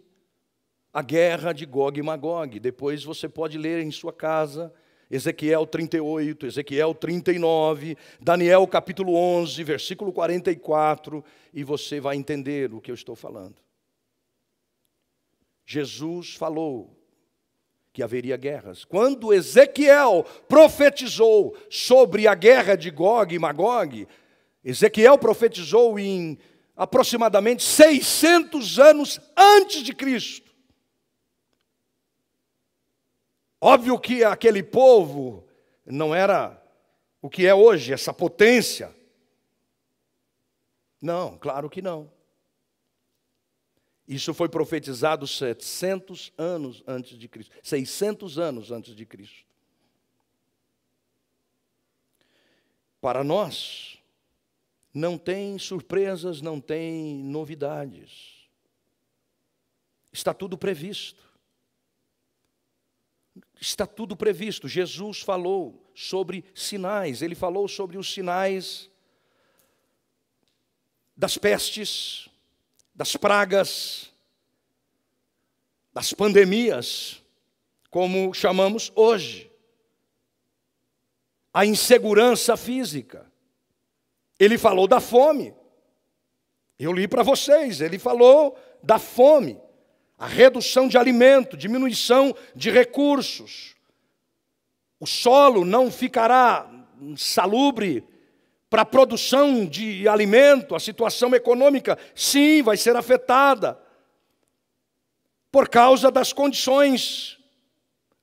[0.93, 2.59] a guerra de Gog e Magog.
[2.59, 4.71] Depois você pode ler em sua casa
[5.09, 11.23] Ezequiel 38, Ezequiel 39, Daniel capítulo 11, versículo 44,
[11.53, 13.55] e você vai entender o que eu estou falando.
[15.65, 17.02] Jesus falou
[17.93, 18.83] que haveria guerras.
[18.83, 24.07] Quando Ezequiel profetizou sobre a guerra de Gog e Magog,
[24.65, 26.39] Ezequiel profetizou em
[26.75, 30.51] aproximadamente 600 anos antes de Cristo.
[33.61, 35.47] Óbvio que aquele povo
[35.85, 36.61] não era
[37.21, 38.93] o que é hoje, essa potência.
[40.99, 42.11] Não, claro que não.
[44.07, 49.45] Isso foi profetizado 700 anos antes de Cristo, 600 anos antes de Cristo.
[52.99, 53.97] Para nós,
[54.93, 58.47] não tem surpresas, não tem novidades.
[60.11, 61.23] Está tudo previsto.
[63.59, 64.67] Está tudo previsto.
[64.67, 68.89] Jesus falou sobre sinais, ele falou sobre os sinais
[71.15, 72.29] das pestes,
[72.93, 74.11] das pragas,
[75.93, 77.23] das pandemias,
[77.89, 79.51] como chamamos hoje.
[81.53, 83.31] A insegurança física.
[84.39, 85.53] Ele falou da fome.
[86.79, 89.61] Eu li para vocês, ele falou da fome,
[90.17, 93.75] a redução de alimento, diminuição de recursos.
[94.99, 96.69] O solo não ficará
[97.15, 98.07] salubre
[98.73, 103.79] para a produção de alimento, a situação econômica, sim, vai ser afetada
[105.51, 107.37] por causa das condições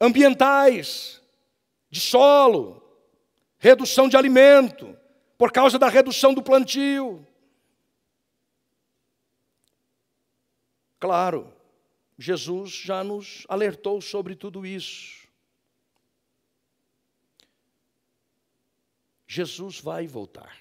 [0.01, 1.22] ambientais,
[1.88, 2.82] de solo,
[3.59, 4.98] redução de alimento,
[5.38, 7.24] por causa da redução do plantio.
[10.98, 11.55] Claro,
[12.18, 15.19] Jesus já nos alertou sobre tudo isso.
[19.33, 20.59] Jesus vai voltar.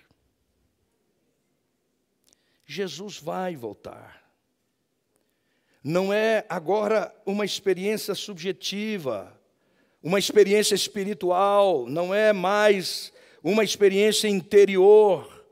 [2.68, 4.24] Jesus vai voltar.
[5.84, 9.36] Não é agora uma experiência subjetiva,
[10.04, 13.12] uma experiência espiritual, não é mais
[13.44, 15.44] uma experiência interior.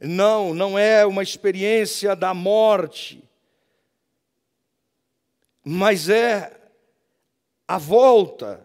[0.00, 3.28] Não, não é uma experiência da morte,
[5.64, 6.56] mas é
[7.66, 8.64] a volta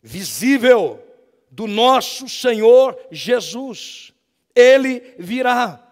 [0.00, 1.09] visível
[1.50, 4.12] do nosso Senhor Jesus.
[4.54, 5.86] Ele virá.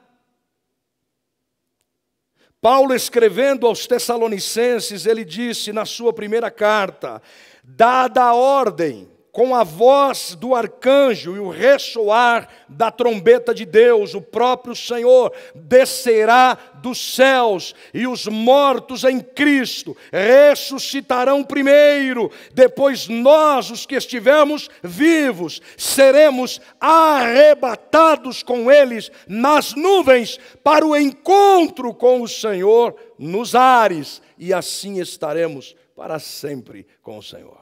[2.60, 7.22] Paulo, escrevendo aos Tessalonicenses, ele disse na sua primeira carta:
[7.62, 14.14] dada a ordem com a voz do arcanjo e o ressoar da trombeta de Deus,
[14.14, 23.70] o próprio Senhor descerá dos céus e os mortos em Cristo ressuscitarão primeiro, depois nós,
[23.70, 32.28] os que estivermos vivos, seremos arrebatados com eles nas nuvens para o encontro com o
[32.28, 37.57] Senhor nos ares, e assim estaremos para sempre com o Senhor.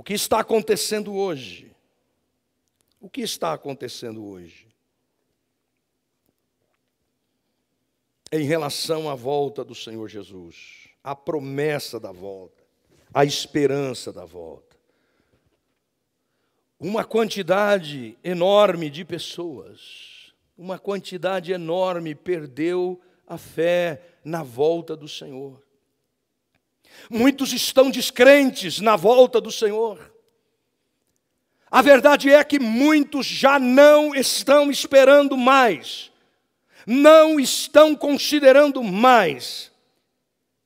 [0.00, 1.70] O que está acontecendo hoje?
[2.98, 4.66] O que está acontecendo hoje?
[8.32, 12.64] Em relação à volta do Senhor Jesus, a promessa da volta,
[13.12, 14.74] a esperança da volta.
[16.78, 25.62] Uma quantidade enorme de pessoas, uma quantidade enorme perdeu a fé na volta do Senhor.
[27.08, 30.12] Muitos estão descrentes na volta do Senhor.
[31.70, 36.10] A verdade é que muitos já não estão esperando mais,
[36.86, 39.70] não estão considerando mais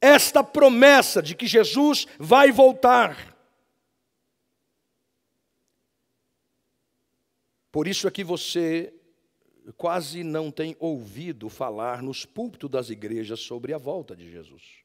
[0.01, 3.35] esta promessa de que Jesus vai voltar.
[7.73, 8.95] Por isso é que você
[9.77, 14.84] quase não tem ouvido falar nos púlpitos das igrejas sobre a volta de Jesus.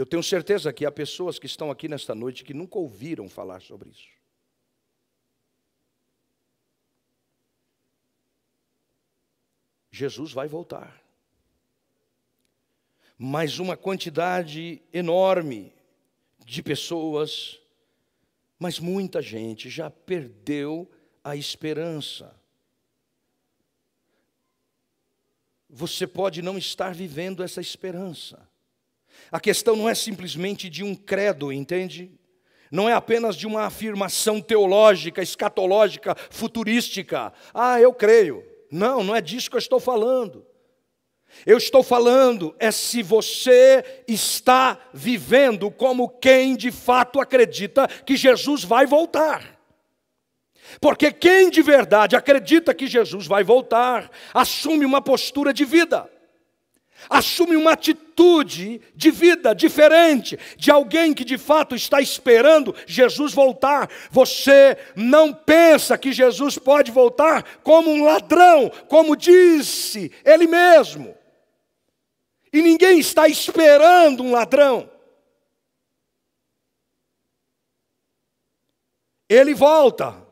[0.00, 3.60] Eu tenho certeza que há pessoas que estão aqui nesta noite que nunca ouviram falar
[3.60, 4.08] sobre isso.
[9.90, 11.04] Jesus vai voltar.
[13.18, 15.70] Mas uma quantidade enorme
[16.46, 17.60] de pessoas,
[18.58, 20.90] mas muita gente já perdeu
[21.22, 22.34] a esperança.
[25.68, 28.49] Você pode não estar vivendo essa esperança.
[29.30, 32.10] A questão não é simplesmente de um credo, entende?
[32.70, 37.32] Não é apenas de uma afirmação teológica, escatológica, futurística.
[37.52, 38.44] Ah, eu creio.
[38.70, 40.46] Não, não é disso que eu estou falando.
[41.46, 48.64] Eu estou falando é se você está vivendo como quem de fato acredita que Jesus
[48.64, 49.58] vai voltar.
[50.80, 56.09] Porque quem de verdade acredita que Jesus vai voltar, assume uma postura de vida
[57.08, 63.88] assume uma atitude de vida diferente, de alguém que de fato está esperando Jesus voltar.
[64.10, 71.16] Você não pensa que Jesus pode voltar como um ladrão, como disse ele mesmo.
[72.52, 74.90] E ninguém está esperando um ladrão.
[79.28, 80.26] Ele volta.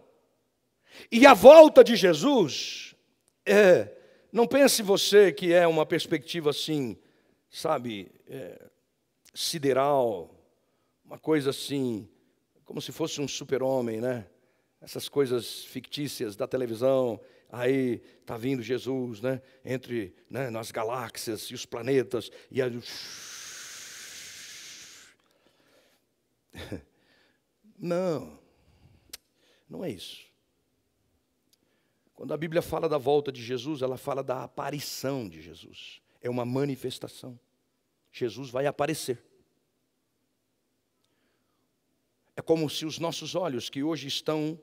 [1.10, 2.94] E a volta de Jesus
[3.46, 3.97] é
[4.32, 6.96] não pense você que é uma perspectiva assim,
[7.50, 8.68] sabe, é,
[9.34, 10.34] sideral,
[11.04, 12.08] uma coisa assim,
[12.64, 14.26] como se fosse um super-homem, né?
[14.80, 17.20] Essas coisas fictícias da televisão,
[17.50, 19.40] aí está vindo Jesus, né?
[19.64, 22.78] Entre né, nas galáxias e os planetas, e aí.
[27.80, 28.36] Não,
[29.70, 30.27] não é isso.
[32.18, 36.02] Quando a Bíblia fala da volta de Jesus, ela fala da aparição de Jesus.
[36.20, 37.38] É uma manifestação.
[38.10, 39.24] Jesus vai aparecer.
[42.34, 44.60] É como se os nossos olhos, que hoje estão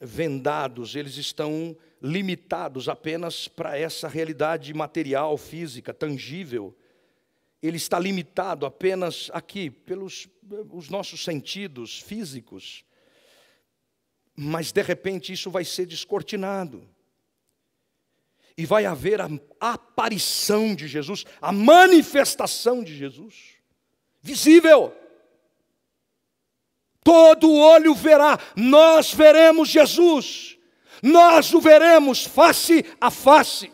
[0.00, 6.78] vendados, eles estão limitados apenas para essa realidade material, física, tangível.
[7.60, 10.28] Ele está limitado apenas aqui, pelos
[10.70, 12.84] os nossos sentidos físicos.
[14.36, 16.88] Mas de repente isso vai ser descortinado.
[18.56, 19.28] E vai haver a
[19.60, 23.56] aparição de Jesus, a manifestação de Jesus,
[24.22, 24.94] visível.
[27.02, 30.56] Todo olho verá, nós veremos Jesus,
[31.02, 33.70] nós o veremos face a face.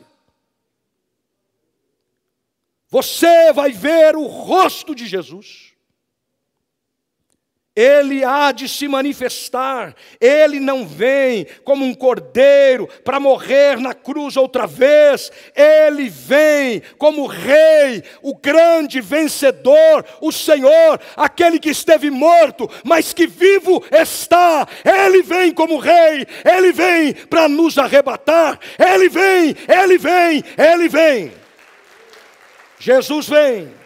[2.88, 5.69] Você vai ver o rosto de Jesus.
[7.80, 14.36] Ele há de se manifestar, ele não vem como um cordeiro para morrer na cruz
[14.36, 22.70] outra vez, ele vem como rei, o grande vencedor, o Senhor, aquele que esteve morto,
[22.84, 29.56] mas que vivo está, ele vem como rei, ele vem para nos arrebatar, ele vem,
[29.66, 31.32] ele vem, ele vem.
[32.78, 33.79] Jesus vem.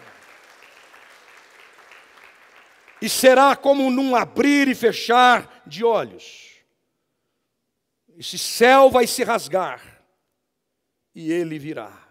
[3.01, 6.55] E será como num abrir e fechar de olhos.
[8.17, 10.03] Esse céu vai se rasgar
[11.13, 12.01] e ele virá.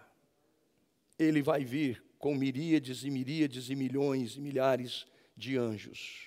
[1.17, 5.05] Ele vai vir com miríades e miríades e milhões e milhares
[5.35, 6.25] de anjos.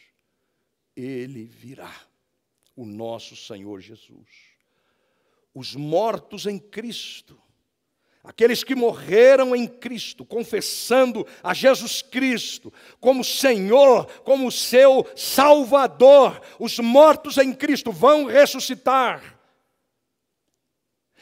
[0.96, 1.94] Ele virá,
[2.74, 4.28] o nosso Senhor Jesus.
[5.54, 7.40] Os mortos em Cristo
[8.28, 12.70] Aqueles que morreram em Cristo, confessando a Jesus Cristo
[13.00, 19.37] como Senhor, como seu Salvador, os mortos em Cristo vão ressuscitar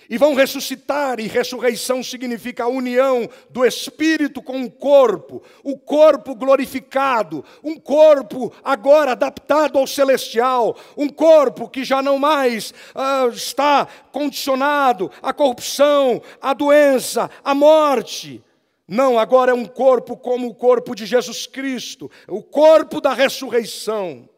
[0.09, 6.35] e vão ressuscitar, e ressurreição significa a união do espírito com o corpo, o corpo
[6.35, 13.87] glorificado, um corpo agora adaptado ao celestial, um corpo que já não mais uh, está
[14.13, 18.43] condicionado à corrupção, à doença, à morte.
[18.89, 24.29] Não, agora é um corpo como o corpo de Jesus Cristo, o corpo da ressurreição.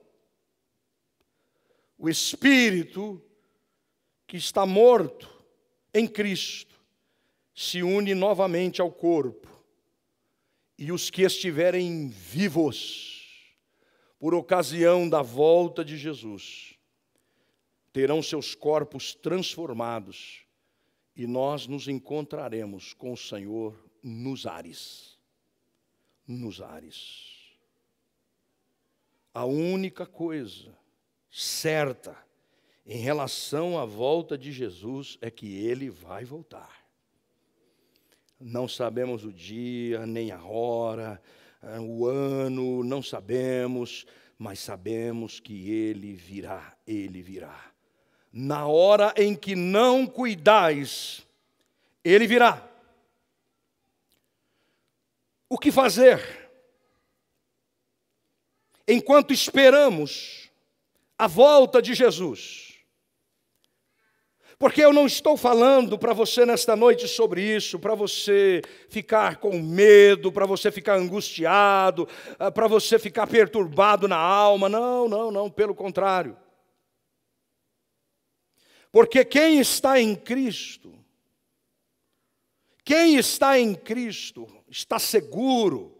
[1.98, 3.20] O espírito
[4.26, 5.37] que está morto
[5.98, 6.78] em Cristo
[7.54, 9.48] se une novamente ao corpo,
[10.78, 13.52] e os que estiverem vivos,
[14.16, 16.78] por ocasião da volta de Jesus,
[17.92, 20.44] terão seus corpos transformados,
[21.16, 25.18] e nós nos encontraremos com o Senhor nos ares.
[26.24, 27.56] Nos ares.
[29.34, 30.78] A única coisa
[31.28, 32.27] certa
[32.88, 36.74] em relação à volta de Jesus é que ele vai voltar.
[38.40, 41.20] Não sabemos o dia, nem a hora,
[41.62, 44.06] eh, o ano, não sabemos,
[44.38, 47.72] mas sabemos que ele virá, ele virá.
[48.32, 51.26] Na hora em que não cuidais,
[52.02, 52.66] ele virá.
[55.46, 56.48] O que fazer?
[58.86, 60.48] Enquanto esperamos
[61.18, 62.67] a volta de Jesus,
[64.58, 69.60] porque eu não estou falando para você nesta noite sobre isso, para você ficar com
[69.60, 74.68] medo, para você ficar angustiado, ah, para você ficar perturbado na alma.
[74.68, 76.36] Não, não, não, pelo contrário.
[78.90, 80.92] Porque quem está em Cristo,
[82.82, 85.97] quem está em Cristo, está seguro,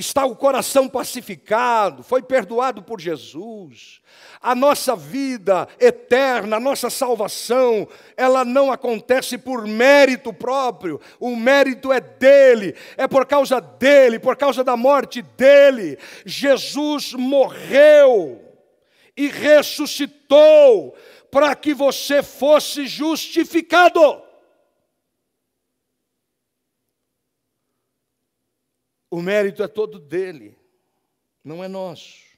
[0.00, 4.00] está o coração pacificado, foi perdoado por Jesus.
[4.40, 7.86] A nossa vida eterna, a nossa salvação,
[8.16, 14.36] ela não acontece por mérito próprio, o mérito é dele, é por causa dele, por
[14.36, 15.98] causa da morte dele.
[16.24, 18.40] Jesus morreu
[19.16, 20.94] e ressuscitou
[21.30, 24.29] para que você fosse justificado.
[29.10, 30.56] O mérito é todo dele,
[31.42, 32.30] não é nosso.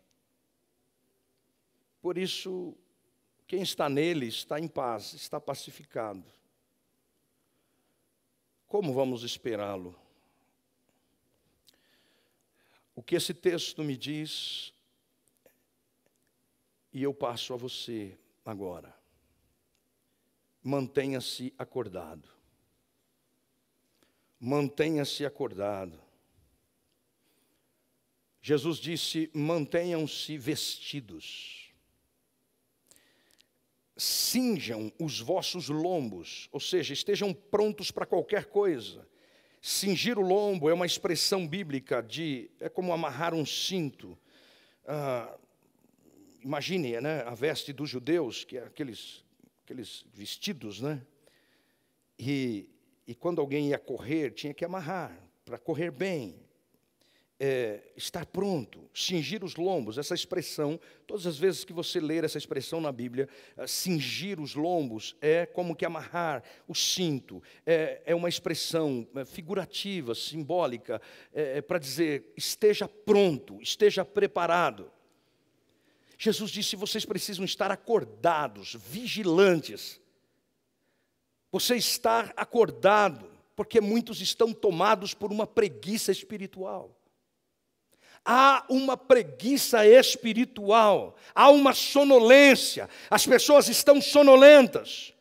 [2.00, 2.74] Por isso,
[3.46, 6.24] quem está nele está em paz, está pacificado.
[8.66, 9.94] Como vamos esperá-lo?
[12.94, 14.72] O que esse texto me diz,
[16.92, 18.96] e eu passo a você agora.
[20.62, 22.28] Mantenha-se acordado.
[24.40, 26.01] Mantenha-se acordado.
[28.42, 31.72] Jesus disse: mantenham-se vestidos,
[33.96, 39.08] cinjam os vossos lombos, ou seja, estejam prontos para qualquer coisa,
[39.64, 42.50] Cingir o lombo é uma expressão bíblica de.
[42.58, 44.18] é como amarrar um cinto.
[44.84, 45.38] Ah,
[46.42, 49.24] imagine né, a veste dos judeus, que é aqueles,
[49.62, 51.00] aqueles vestidos, né?
[52.18, 52.68] E,
[53.06, 56.34] e quando alguém ia correr, tinha que amarrar, para correr bem,
[57.44, 60.78] é, estar pronto, cingir os lombos, essa expressão,
[61.08, 65.44] todas as vezes que você ler essa expressão na Bíblia, uh, cingir os lombos é
[65.44, 71.02] como que amarrar o cinto, é, é uma expressão é, figurativa, simbólica,
[71.34, 74.88] é, é para dizer esteja pronto, esteja preparado.
[76.16, 80.00] Jesus disse: vocês precisam estar acordados, vigilantes.
[81.50, 87.01] Você estar acordado, porque muitos estão tomados por uma preguiça espiritual.
[88.24, 95.12] Há uma preguiça espiritual, há uma sonolência, as pessoas estão sonolentas.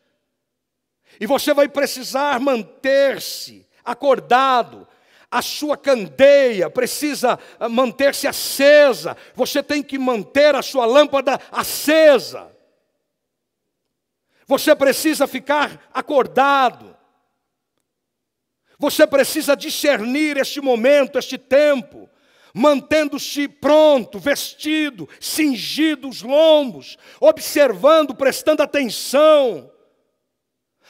[1.20, 4.88] E você vai precisar manter-se acordado,
[5.32, 12.52] a sua candeia precisa ah, manter-se acesa, você tem que manter a sua lâmpada acesa.
[14.46, 16.98] Você precisa ficar acordado.
[18.78, 22.01] Você precisa discernir este momento, este tempo
[22.54, 29.72] mantendo-se pronto, vestido, cingido os lombos, observando, prestando atenção,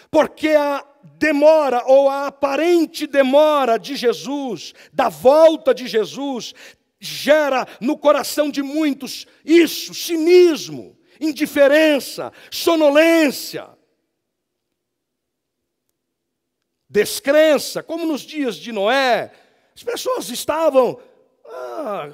[0.09, 0.86] porque a
[1.16, 6.53] demora ou a aparente demora de Jesus, da volta de Jesus,
[6.99, 13.70] gera no coração de muitos isso, cinismo, indiferença, sonolência,
[16.89, 19.32] descrença, como nos dias de Noé,
[19.74, 20.99] as pessoas estavam
[21.52, 22.10] ah,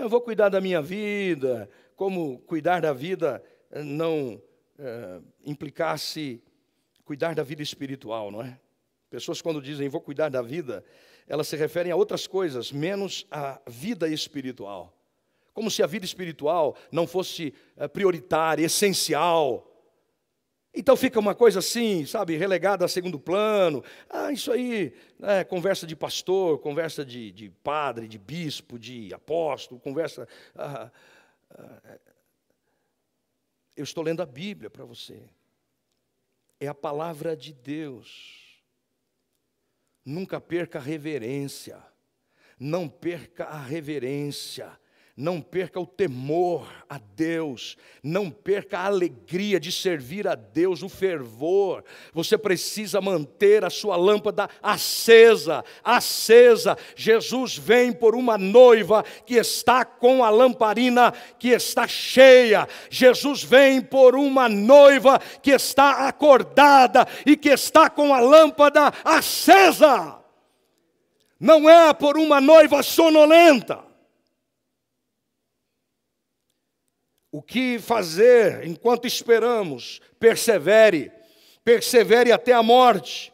[0.00, 3.42] eu vou cuidar da minha vida, como cuidar da vida
[3.84, 4.40] não
[4.78, 6.42] é, implicasse
[7.04, 8.58] cuidar da vida espiritual, não é?
[9.10, 10.84] Pessoas, quando dizem vou cuidar da vida,
[11.28, 14.92] elas se referem a outras coisas, menos a vida espiritual.
[15.52, 19.70] Como se a vida espiritual não fosse eh, prioritária, essencial.
[20.74, 23.84] Então fica uma coisa assim, sabe, relegada a segundo plano.
[24.10, 29.80] Ah, isso aí, é, conversa de pastor, conversa de, de, padre, de bispo, de apóstolo,
[29.80, 30.26] conversa.
[30.56, 30.90] Ah,
[31.50, 31.98] ah,
[33.76, 35.22] eu estou lendo a Bíblia para você.
[36.58, 38.60] É a palavra de Deus.
[40.04, 41.80] Nunca perca a reverência.
[42.58, 44.76] Não perca a reverência.
[45.16, 50.88] Não perca o temor a Deus, não perca a alegria de servir a Deus, o
[50.88, 51.84] fervor.
[52.12, 56.76] Você precisa manter a sua lâmpada acesa, acesa.
[56.96, 62.66] Jesus vem por uma noiva que está com a lamparina que está cheia.
[62.90, 70.18] Jesus vem por uma noiva que está acordada e que está com a lâmpada acesa.
[71.38, 73.93] Não é por uma noiva sonolenta
[77.34, 80.00] O que fazer enquanto esperamos?
[80.20, 81.10] Persevere,
[81.64, 83.32] persevere até a morte,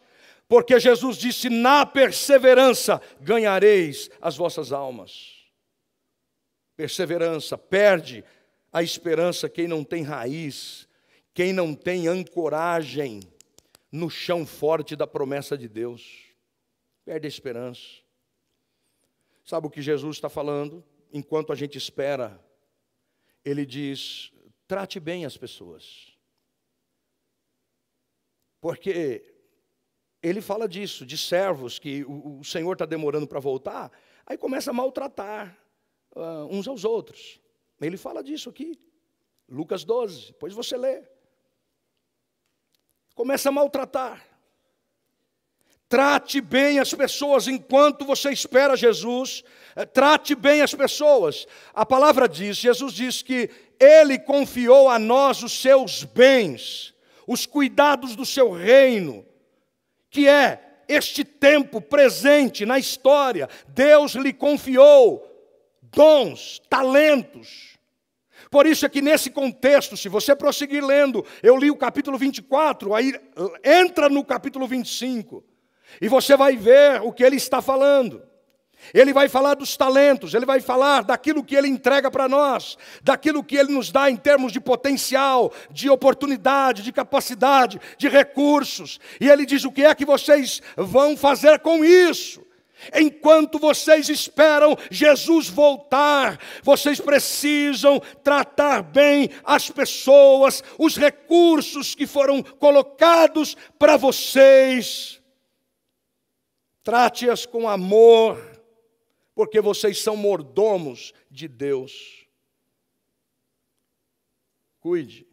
[0.49, 5.45] porque Jesus disse: na perseverança ganhareis as vossas almas.
[6.79, 8.25] Perseverança, perde
[8.73, 10.89] a esperança quem não tem raiz,
[11.35, 13.21] quem não tem ancoragem
[13.93, 16.25] no chão forte da promessa de Deus,
[17.05, 17.85] perde a esperança.
[19.45, 20.83] Sabe o que Jesus está falando?
[21.13, 22.41] Enquanto a gente espera
[23.45, 24.33] ele diz:
[24.67, 26.13] trate bem as pessoas.
[28.61, 29.25] Porque
[30.23, 33.91] ele fala disso, de servos que o, o Senhor está demorando para voltar,
[34.27, 35.59] aí começa a maltratar
[36.15, 37.41] uh, uns aos outros.
[37.81, 38.79] Ele fala disso aqui,
[39.49, 41.03] Lucas 12, depois você lê.
[43.15, 44.30] Começa a maltratar.
[45.91, 49.43] Trate bem as pessoas enquanto você espera Jesus.
[49.75, 51.49] Eh, trate bem as pessoas.
[51.75, 56.95] A palavra diz, Jesus diz que Ele confiou a nós os seus bens,
[57.27, 59.27] os cuidados do seu reino,
[60.09, 63.49] que é este tempo presente na história.
[63.67, 65.27] Deus lhe confiou
[65.83, 67.77] dons, talentos.
[68.49, 72.95] Por isso é que nesse contexto, se você prosseguir lendo, eu li o capítulo 24,
[72.95, 73.13] aí
[73.65, 75.50] entra no capítulo 25.
[76.01, 78.23] E você vai ver o que ele está falando.
[78.93, 83.45] Ele vai falar dos talentos, ele vai falar daquilo que ele entrega para nós, daquilo
[83.45, 88.99] que ele nos dá em termos de potencial, de oportunidade, de capacidade, de recursos.
[89.21, 92.45] E ele diz: o que é que vocês vão fazer com isso?
[92.95, 102.43] Enquanto vocês esperam Jesus voltar, vocês precisam tratar bem as pessoas, os recursos que foram
[102.43, 105.20] colocados para vocês
[106.83, 108.39] Trate-as com amor,
[109.35, 112.27] porque vocês são mordomos de Deus.
[114.81, 115.27] Cuide.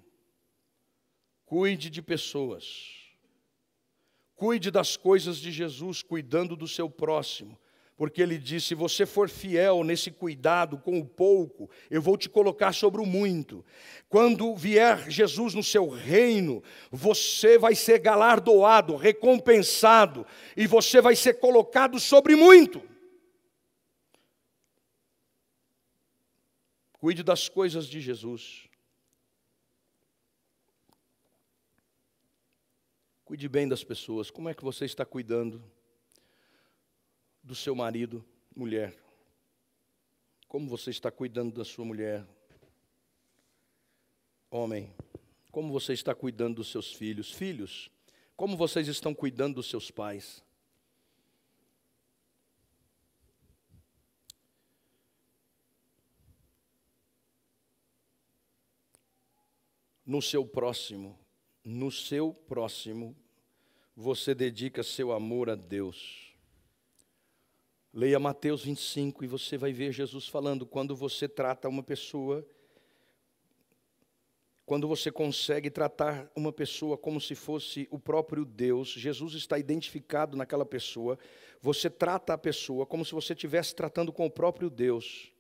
[1.46, 2.96] Cuide de pessoas.
[4.36, 7.58] Cuide das coisas de Jesus, cuidando do seu próximo
[7.98, 12.30] porque ele disse: se você for fiel nesse cuidado com o pouco, eu vou te
[12.30, 13.66] colocar sobre o muito.
[14.08, 20.26] Quando vier Jesus no seu reino, você vai ser galardoado, recompensado,
[20.56, 22.88] e você vai ser colocado sobre muito.
[27.00, 28.68] Cuide das coisas de Jesus.
[33.26, 34.32] Cuide bem das pessoas.
[34.32, 35.77] Como é que você está cuidando?
[37.48, 38.94] Do seu marido, mulher?
[40.50, 42.28] Como você está cuidando da sua mulher?
[44.52, 44.94] Homem,
[45.50, 47.32] como você está cuidando dos seus filhos?
[47.32, 47.90] Filhos,
[48.36, 50.44] como vocês estão cuidando dos seus pais?
[60.06, 61.18] No seu próximo,
[61.64, 63.16] no seu próximo,
[63.96, 66.27] você dedica seu amor a Deus.
[67.98, 72.48] Leia Mateus 25 e você vai ver Jesus falando: quando você trata uma pessoa,
[74.68, 80.38] quando você consegue tratar uma pessoa como se fosse o próprio Deus, Jesus está identificado
[80.38, 81.18] naquela pessoa,
[81.60, 85.32] você trata a pessoa como se você estivesse tratando com o próprio Deus.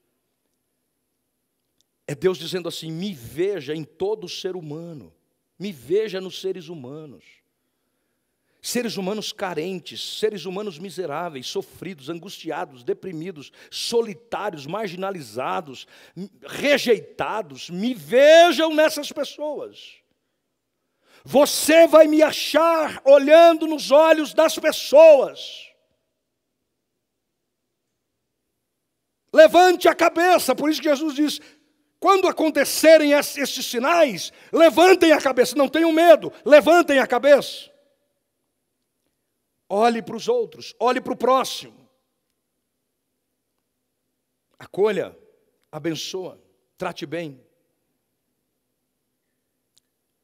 [2.07, 5.13] É Deus dizendo assim: me veja em todo ser humano,
[5.59, 7.23] me veja nos seres humanos
[8.61, 15.87] seres humanos carentes, seres humanos miseráveis, sofridos, angustiados, deprimidos, solitários, marginalizados,
[16.45, 19.95] rejeitados, me vejam nessas pessoas.
[21.23, 25.67] Você vai me achar olhando nos olhos das pessoas.
[29.33, 31.39] Levante a cabeça, por isso que Jesus diz:
[31.99, 37.76] quando acontecerem esses sinais, levantem a cabeça, não tenham medo, levantem a cabeça.
[39.69, 41.87] Olhe para os outros, olhe para o próximo.
[44.57, 45.17] Acolha,
[45.71, 46.41] abençoa,
[46.77, 47.39] trate bem.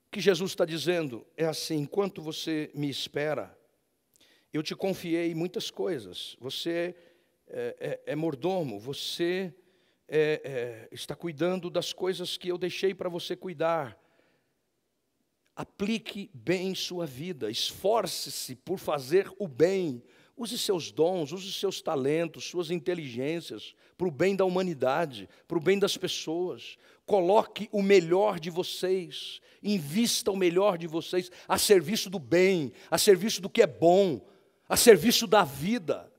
[0.08, 3.58] O que Jesus está dizendo é assim: enquanto você me espera,
[4.54, 6.38] eu te confiei muitas coisas.
[6.40, 6.96] Você
[7.48, 9.54] é, é, é mordomo, você
[10.08, 14.00] é, é está cuidando das coisas que eu deixei para você cuidar.
[15.56, 20.02] Aplique bem sua vida, esforce-se por fazer o bem.
[20.36, 25.62] Use seus dons, use seus talentos, suas inteligências para o bem da humanidade, para o
[25.62, 26.76] bem das pessoas.
[27.06, 32.98] Coloque o melhor de vocês, invista o melhor de vocês a serviço do bem, a
[32.98, 34.26] serviço do que é bom,
[34.68, 36.12] a serviço da vida.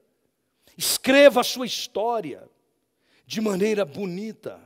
[0.79, 2.49] Escreva a sua história
[3.27, 4.61] de maneira bonita.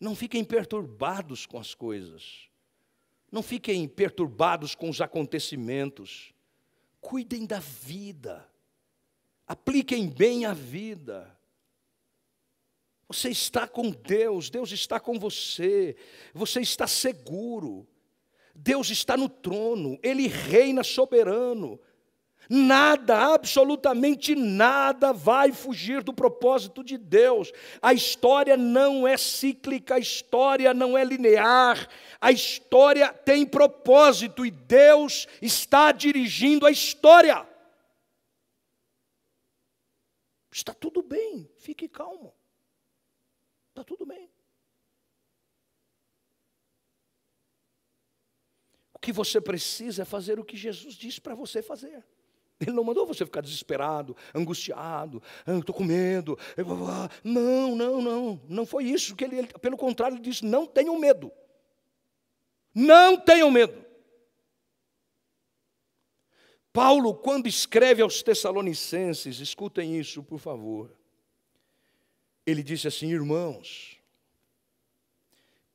[0.00, 2.48] Não fiquem perturbados com as coisas.
[3.30, 6.32] Não fiquem perturbados com os acontecimentos.
[7.00, 8.48] Cuidem da vida.
[9.46, 11.38] Apliquem bem a vida.
[13.06, 15.96] Você está com Deus, Deus está com você,
[16.32, 17.86] você está seguro.
[18.54, 21.80] Deus está no trono, Ele reina soberano.
[22.48, 27.52] Nada, absolutamente nada vai fugir do propósito de Deus.
[27.80, 31.88] A história não é cíclica, a história não é linear,
[32.20, 37.46] a história tem propósito e Deus está dirigindo a história.
[40.50, 42.34] Está tudo bem, fique calmo.
[43.68, 44.28] Está tudo bem.
[48.92, 52.04] O que você precisa é fazer o que Jesus disse para você fazer.
[52.60, 56.38] Ele não mandou você ficar desesperado, angustiado, ah, estou com medo.
[57.24, 58.40] Não, não, não.
[58.46, 61.32] Não foi isso que ele, pelo contrário, ele disse: não tenham medo.
[62.74, 63.90] Não tenham medo.
[66.72, 70.94] Paulo, quando escreve aos Tessalonicenses, escutem isso, por favor.
[72.46, 73.98] Ele disse assim: irmãos,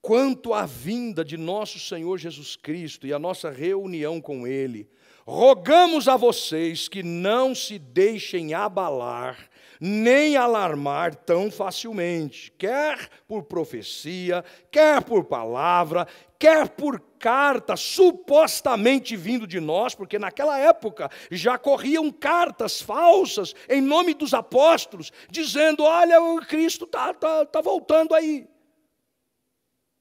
[0.01, 4.87] quanto à vinda de nosso Senhor Jesus Cristo e a nossa reunião com Ele,
[5.27, 9.49] Rogamos a vocês que não se deixem abalar,
[9.79, 16.07] nem alarmar tão facilmente, quer por profecia, quer por palavra,
[16.37, 23.81] quer por carta supostamente vindo de nós, porque naquela época já corriam cartas falsas em
[23.81, 28.47] nome dos apóstolos, dizendo: Olha, o Cristo está tá, tá voltando aí.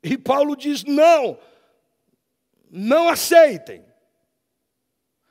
[0.03, 1.39] E Paulo diz: Não,
[2.71, 3.94] não aceitem.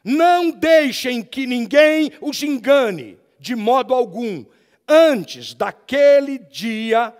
[0.03, 4.45] Não deixem que ninguém os engane, de modo algum.
[4.85, 7.15] Antes daquele dia,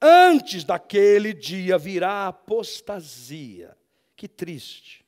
[0.00, 3.74] antes daquele dia virá a apostasia.
[4.14, 5.06] Que triste.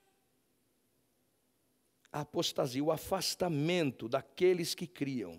[2.10, 5.38] A apostasia, o afastamento daqueles que criam.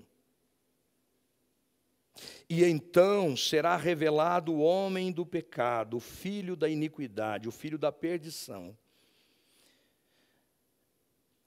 [2.47, 7.91] E então será revelado o homem do pecado, o filho da iniquidade, o filho da
[7.91, 8.77] perdição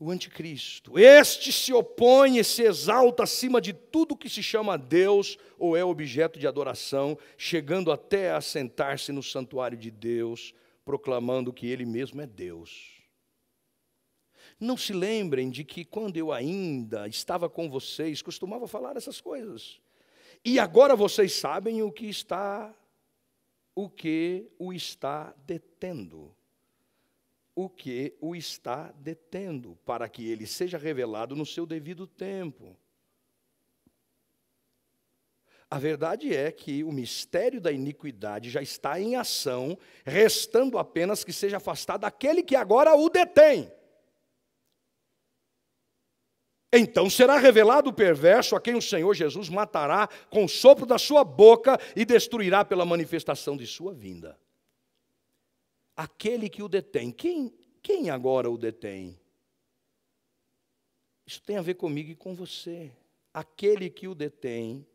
[0.04, 0.98] o anticristo.
[0.98, 5.82] Este se opõe e se exalta acima de tudo que se chama Deus ou é
[5.82, 10.52] objeto de adoração, chegando até a sentar-se no santuário de Deus,
[10.84, 12.92] proclamando que ele mesmo é Deus.
[14.60, 19.80] Não se lembrem de que quando eu ainda estava com vocês, costumava falar essas coisas.
[20.44, 22.74] E agora vocês sabem o que está
[23.76, 26.32] o que o está detendo
[27.54, 32.76] o que o está detendo, para que ele seja revelado no seu devido tempo.
[35.70, 41.32] A verdade é que o mistério da iniquidade já está em ação, restando apenas que
[41.32, 43.72] seja afastado aquele que agora o detém.
[46.72, 50.98] Então será revelado o perverso a quem o Senhor Jesus matará com o sopro da
[50.98, 54.38] sua boca e destruirá pela manifestação de sua vinda
[55.96, 57.10] aquele que o detém.
[57.10, 59.18] Quem, quem agora o detém?
[61.26, 62.92] Isso tem a ver comigo e com você.
[63.32, 64.86] Aquele que o detém,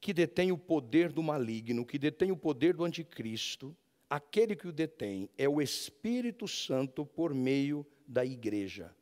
[0.00, 3.76] que detém o poder do maligno, que detém o poder do anticristo,
[4.08, 8.94] aquele que o detém é o Espírito Santo por meio da igreja.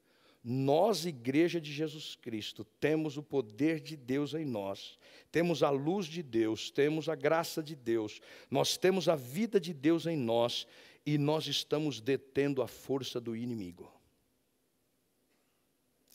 [0.44, 4.98] Nós, Igreja de Jesus Cristo, temos o poder de Deus em nós,
[5.30, 8.20] temos a luz de Deus, temos a graça de Deus,
[8.50, 10.66] nós temos a vida de Deus em nós
[11.06, 13.92] e nós estamos detendo a força do inimigo.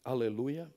[0.04, 0.70] Aleluia.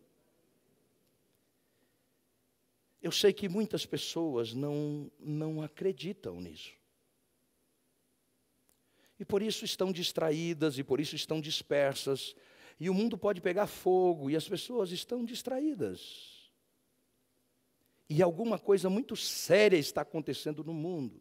[3.02, 6.72] Eu sei que muitas pessoas não, não acreditam nisso.
[9.18, 12.34] E por isso estão distraídas, e por isso estão dispersas,
[12.80, 16.50] e o mundo pode pegar fogo e as pessoas estão distraídas.
[18.08, 21.20] E alguma coisa muito séria está acontecendo no mundo.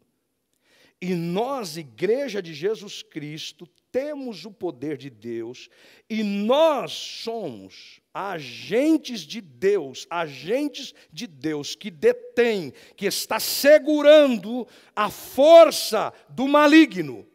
[1.02, 5.68] E nós, Igreja de Jesus Cristo, temos o poder de Deus
[6.08, 15.08] e nós somos agentes de Deus, agentes de Deus que detém, que está segurando a
[15.10, 17.29] força do maligno.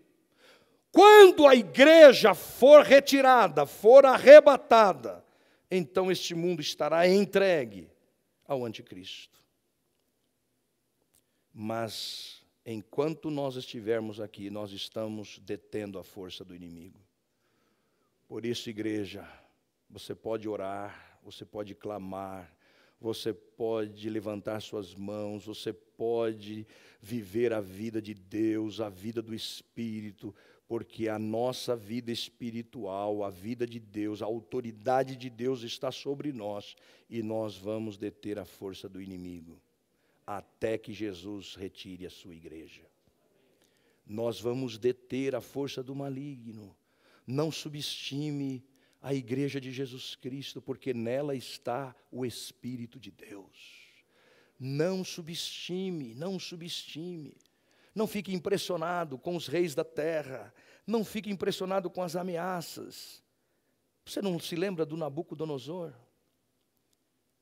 [0.95, 5.25] Quando a igreja for retirada, for arrebatada,
[5.69, 7.91] então este mundo estará entregue
[8.47, 9.43] ao anticristo.
[11.53, 17.01] Mas enquanto nós estivermos aqui, nós estamos detendo a força do inimigo.
[18.25, 19.27] Por isso, igreja,
[19.89, 22.55] você pode orar, você pode clamar,
[23.01, 26.65] você pode levantar suas mãos, você pode
[27.01, 30.33] viver a vida de Deus, a vida do Espírito,
[30.67, 36.33] porque a nossa vida espiritual, a vida de Deus, a autoridade de Deus está sobre
[36.33, 36.75] nós
[37.09, 39.61] e nós vamos deter a força do inimigo
[40.25, 42.81] até que Jesus retire a sua igreja.
[44.05, 46.75] Nós vamos deter a força do maligno.
[47.27, 48.63] Não subestime
[49.01, 53.85] a igreja de Jesus Cristo, porque nela está o Espírito de Deus.
[54.59, 57.35] Não subestime, não subestime.
[57.95, 60.53] Não fique impressionado com os reis da terra.
[60.85, 63.23] Não fique impressionado com as ameaças.
[64.05, 65.93] Você não se lembra do Nabucodonosor?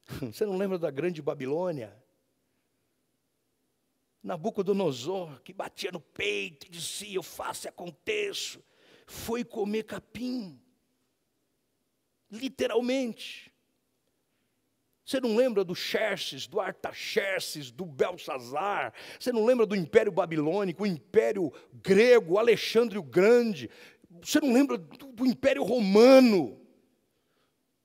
[0.21, 1.97] Você não lembra da grande Babilônia?
[4.21, 8.63] Nabucodonosor, que batia no peito e dizia: Eu faço e aconteço,
[9.05, 10.61] foi comer capim.
[12.31, 13.52] Literalmente.
[15.05, 18.93] Você não lembra do Xerxes, do Artaxerxes, do Belsazar?
[19.19, 23.69] Você não lembra do Império Babilônico, o Império Grego, Alexandre o Grande?
[24.21, 26.57] Você não lembra do, do Império Romano,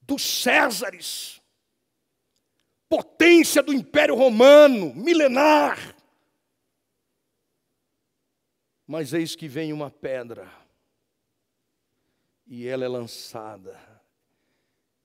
[0.00, 1.42] dos Césares?
[2.88, 5.96] Potência do Império Romano, milenar.
[8.86, 10.50] Mas eis que vem uma pedra,
[12.46, 13.78] e ela é lançada,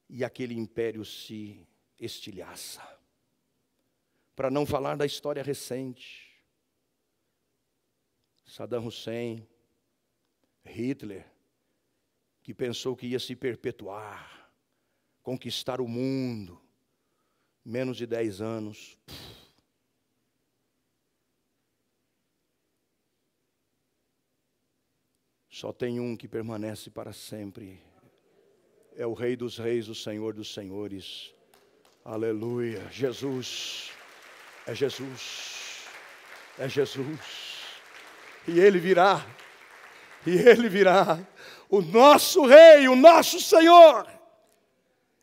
[0.07, 1.67] e aquele império se
[1.99, 2.81] estilhaça.
[4.35, 6.33] Para não falar da história recente,
[8.45, 9.47] Saddam Hussein,
[10.65, 11.25] Hitler,
[12.41, 14.51] que pensou que ia se perpetuar,
[15.21, 16.61] conquistar o mundo,
[17.63, 18.97] menos de dez anos.
[25.49, 27.81] Só tem um que permanece para sempre.
[28.95, 31.33] é o Rei dos Reis, o Senhor dos Senhores.
[32.05, 32.85] Aleluia.
[32.91, 33.91] Jesus,
[34.67, 35.85] é Jesus,
[36.59, 37.19] é Jesus.
[38.45, 39.25] E Ele virá,
[40.27, 41.25] e Ele virá,
[41.69, 44.05] o nosso Rei, o nosso Senhor.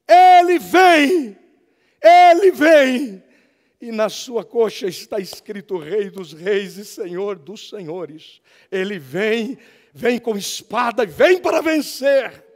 [0.09, 1.39] Ele vem,
[2.03, 3.23] Ele vem.
[3.79, 8.41] E na sua coxa está escrito Rei dos Reis e Senhor dos Senhores.
[8.73, 9.59] Ele vem,
[9.93, 12.50] vem com espada e vem para vencer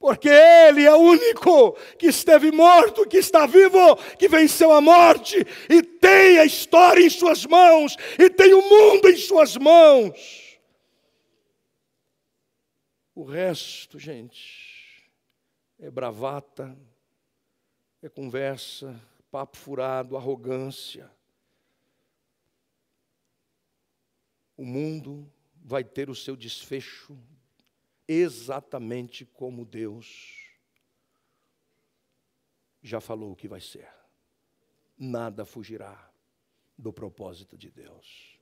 [0.00, 5.36] porque Ele é o único que esteve morto, que está vivo, que venceu a morte
[5.68, 10.58] e tem a história em Suas mãos e tem o mundo em Suas mãos.
[13.14, 15.06] O resto, gente,
[15.78, 16.74] é bravata,
[18.02, 18.98] é conversa,
[19.30, 21.10] papo furado, arrogância.
[24.56, 25.30] O mundo
[25.62, 27.18] vai ter o seu desfecho
[28.12, 30.50] exatamente como Deus
[32.82, 33.88] já falou que vai ser.
[34.98, 36.10] Nada fugirá
[36.76, 38.36] do propósito de Deus.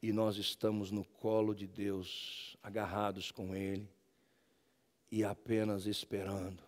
[0.00, 3.86] E nós estamos no colo de Deus, agarrados com Ele
[5.10, 6.62] e apenas esperando.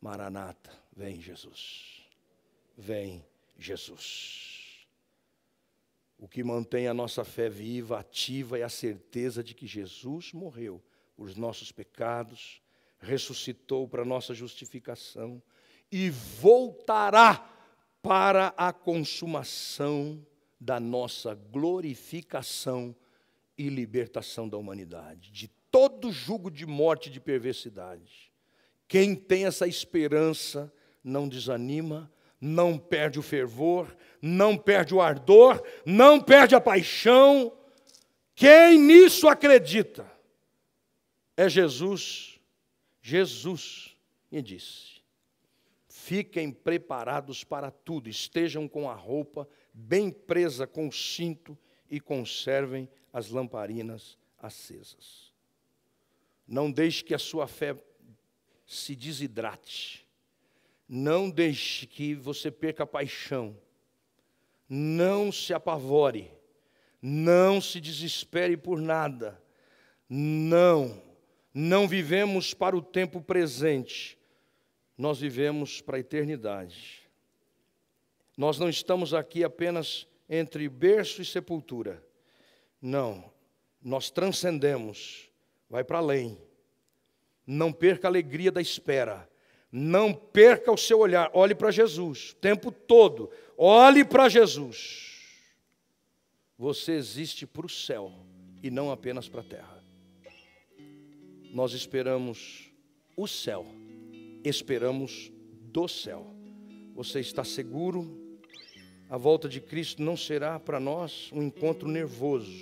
[0.00, 2.08] Maranata, vem Jesus.
[2.76, 3.24] Vem
[3.58, 4.57] Jesus.
[6.18, 10.82] O que mantém a nossa fé viva, ativa, é a certeza de que Jesus morreu
[11.16, 12.60] por nossos pecados,
[12.98, 15.40] ressuscitou para nossa justificação
[15.90, 17.48] e voltará
[18.02, 20.26] para a consumação
[20.60, 22.94] da nossa glorificação
[23.56, 28.32] e libertação da humanidade, de todo jugo de morte e de perversidade.
[28.88, 32.10] Quem tem essa esperança não desanima,
[32.40, 37.52] não perde o fervor, não perde o ardor, não perde a paixão.
[38.34, 40.10] Quem nisso acredita
[41.36, 42.40] é Jesus.
[43.00, 43.96] Jesus
[44.30, 45.02] me disse:
[45.88, 51.56] fiquem preparados para tudo, estejam com a roupa bem presa com o cinto
[51.90, 55.32] e conservem as lamparinas acesas.
[56.46, 57.76] Não deixe que a sua fé
[58.66, 60.07] se desidrate.
[60.88, 63.54] Não deixe que você perca a paixão.
[64.66, 66.30] Não se apavore.
[67.02, 69.40] Não se desespere por nada.
[70.08, 71.02] Não.
[71.52, 74.18] Não vivemos para o tempo presente.
[74.96, 77.02] Nós vivemos para a eternidade.
[78.34, 82.02] Nós não estamos aqui apenas entre berço e sepultura.
[82.80, 83.30] Não.
[83.82, 85.30] Nós transcendemos.
[85.68, 86.38] Vai para além.
[87.46, 89.27] Não perca a alegria da espera
[89.70, 95.16] não perca o seu olhar, olhe para Jesus, o tempo todo, olhe para Jesus.
[96.56, 98.12] Você existe para o céu
[98.62, 99.84] e não apenas para a terra.
[101.52, 102.70] Nós esperamos
[103.16, 103.66] o céu,
[104.44, 105.30] esperamos
[105.72, 106.26] do céu.
[106.94, 108.26] Você está seguro?
[109.08, 112.52] A volta de Cristo não será para nós um encontro nervoso.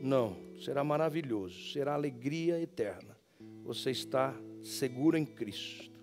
[0.00, 3.16] Não, será maravilhoso, será alegria eterna.
[3.64, 5.93] Você está seguro em Cristo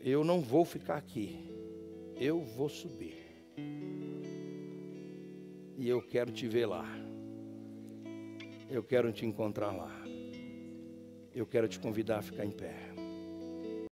[0.00, 1.50] eu não vou ficar aqui,
[2.16, 3.16] eu vou subir.
[5.76, 6.86] E eu quero te ver lá.
[8.68, 9.92] Eu quero te encontrar lá.
[11.34, 12.87] Eu quero te convidar a ficar em pé.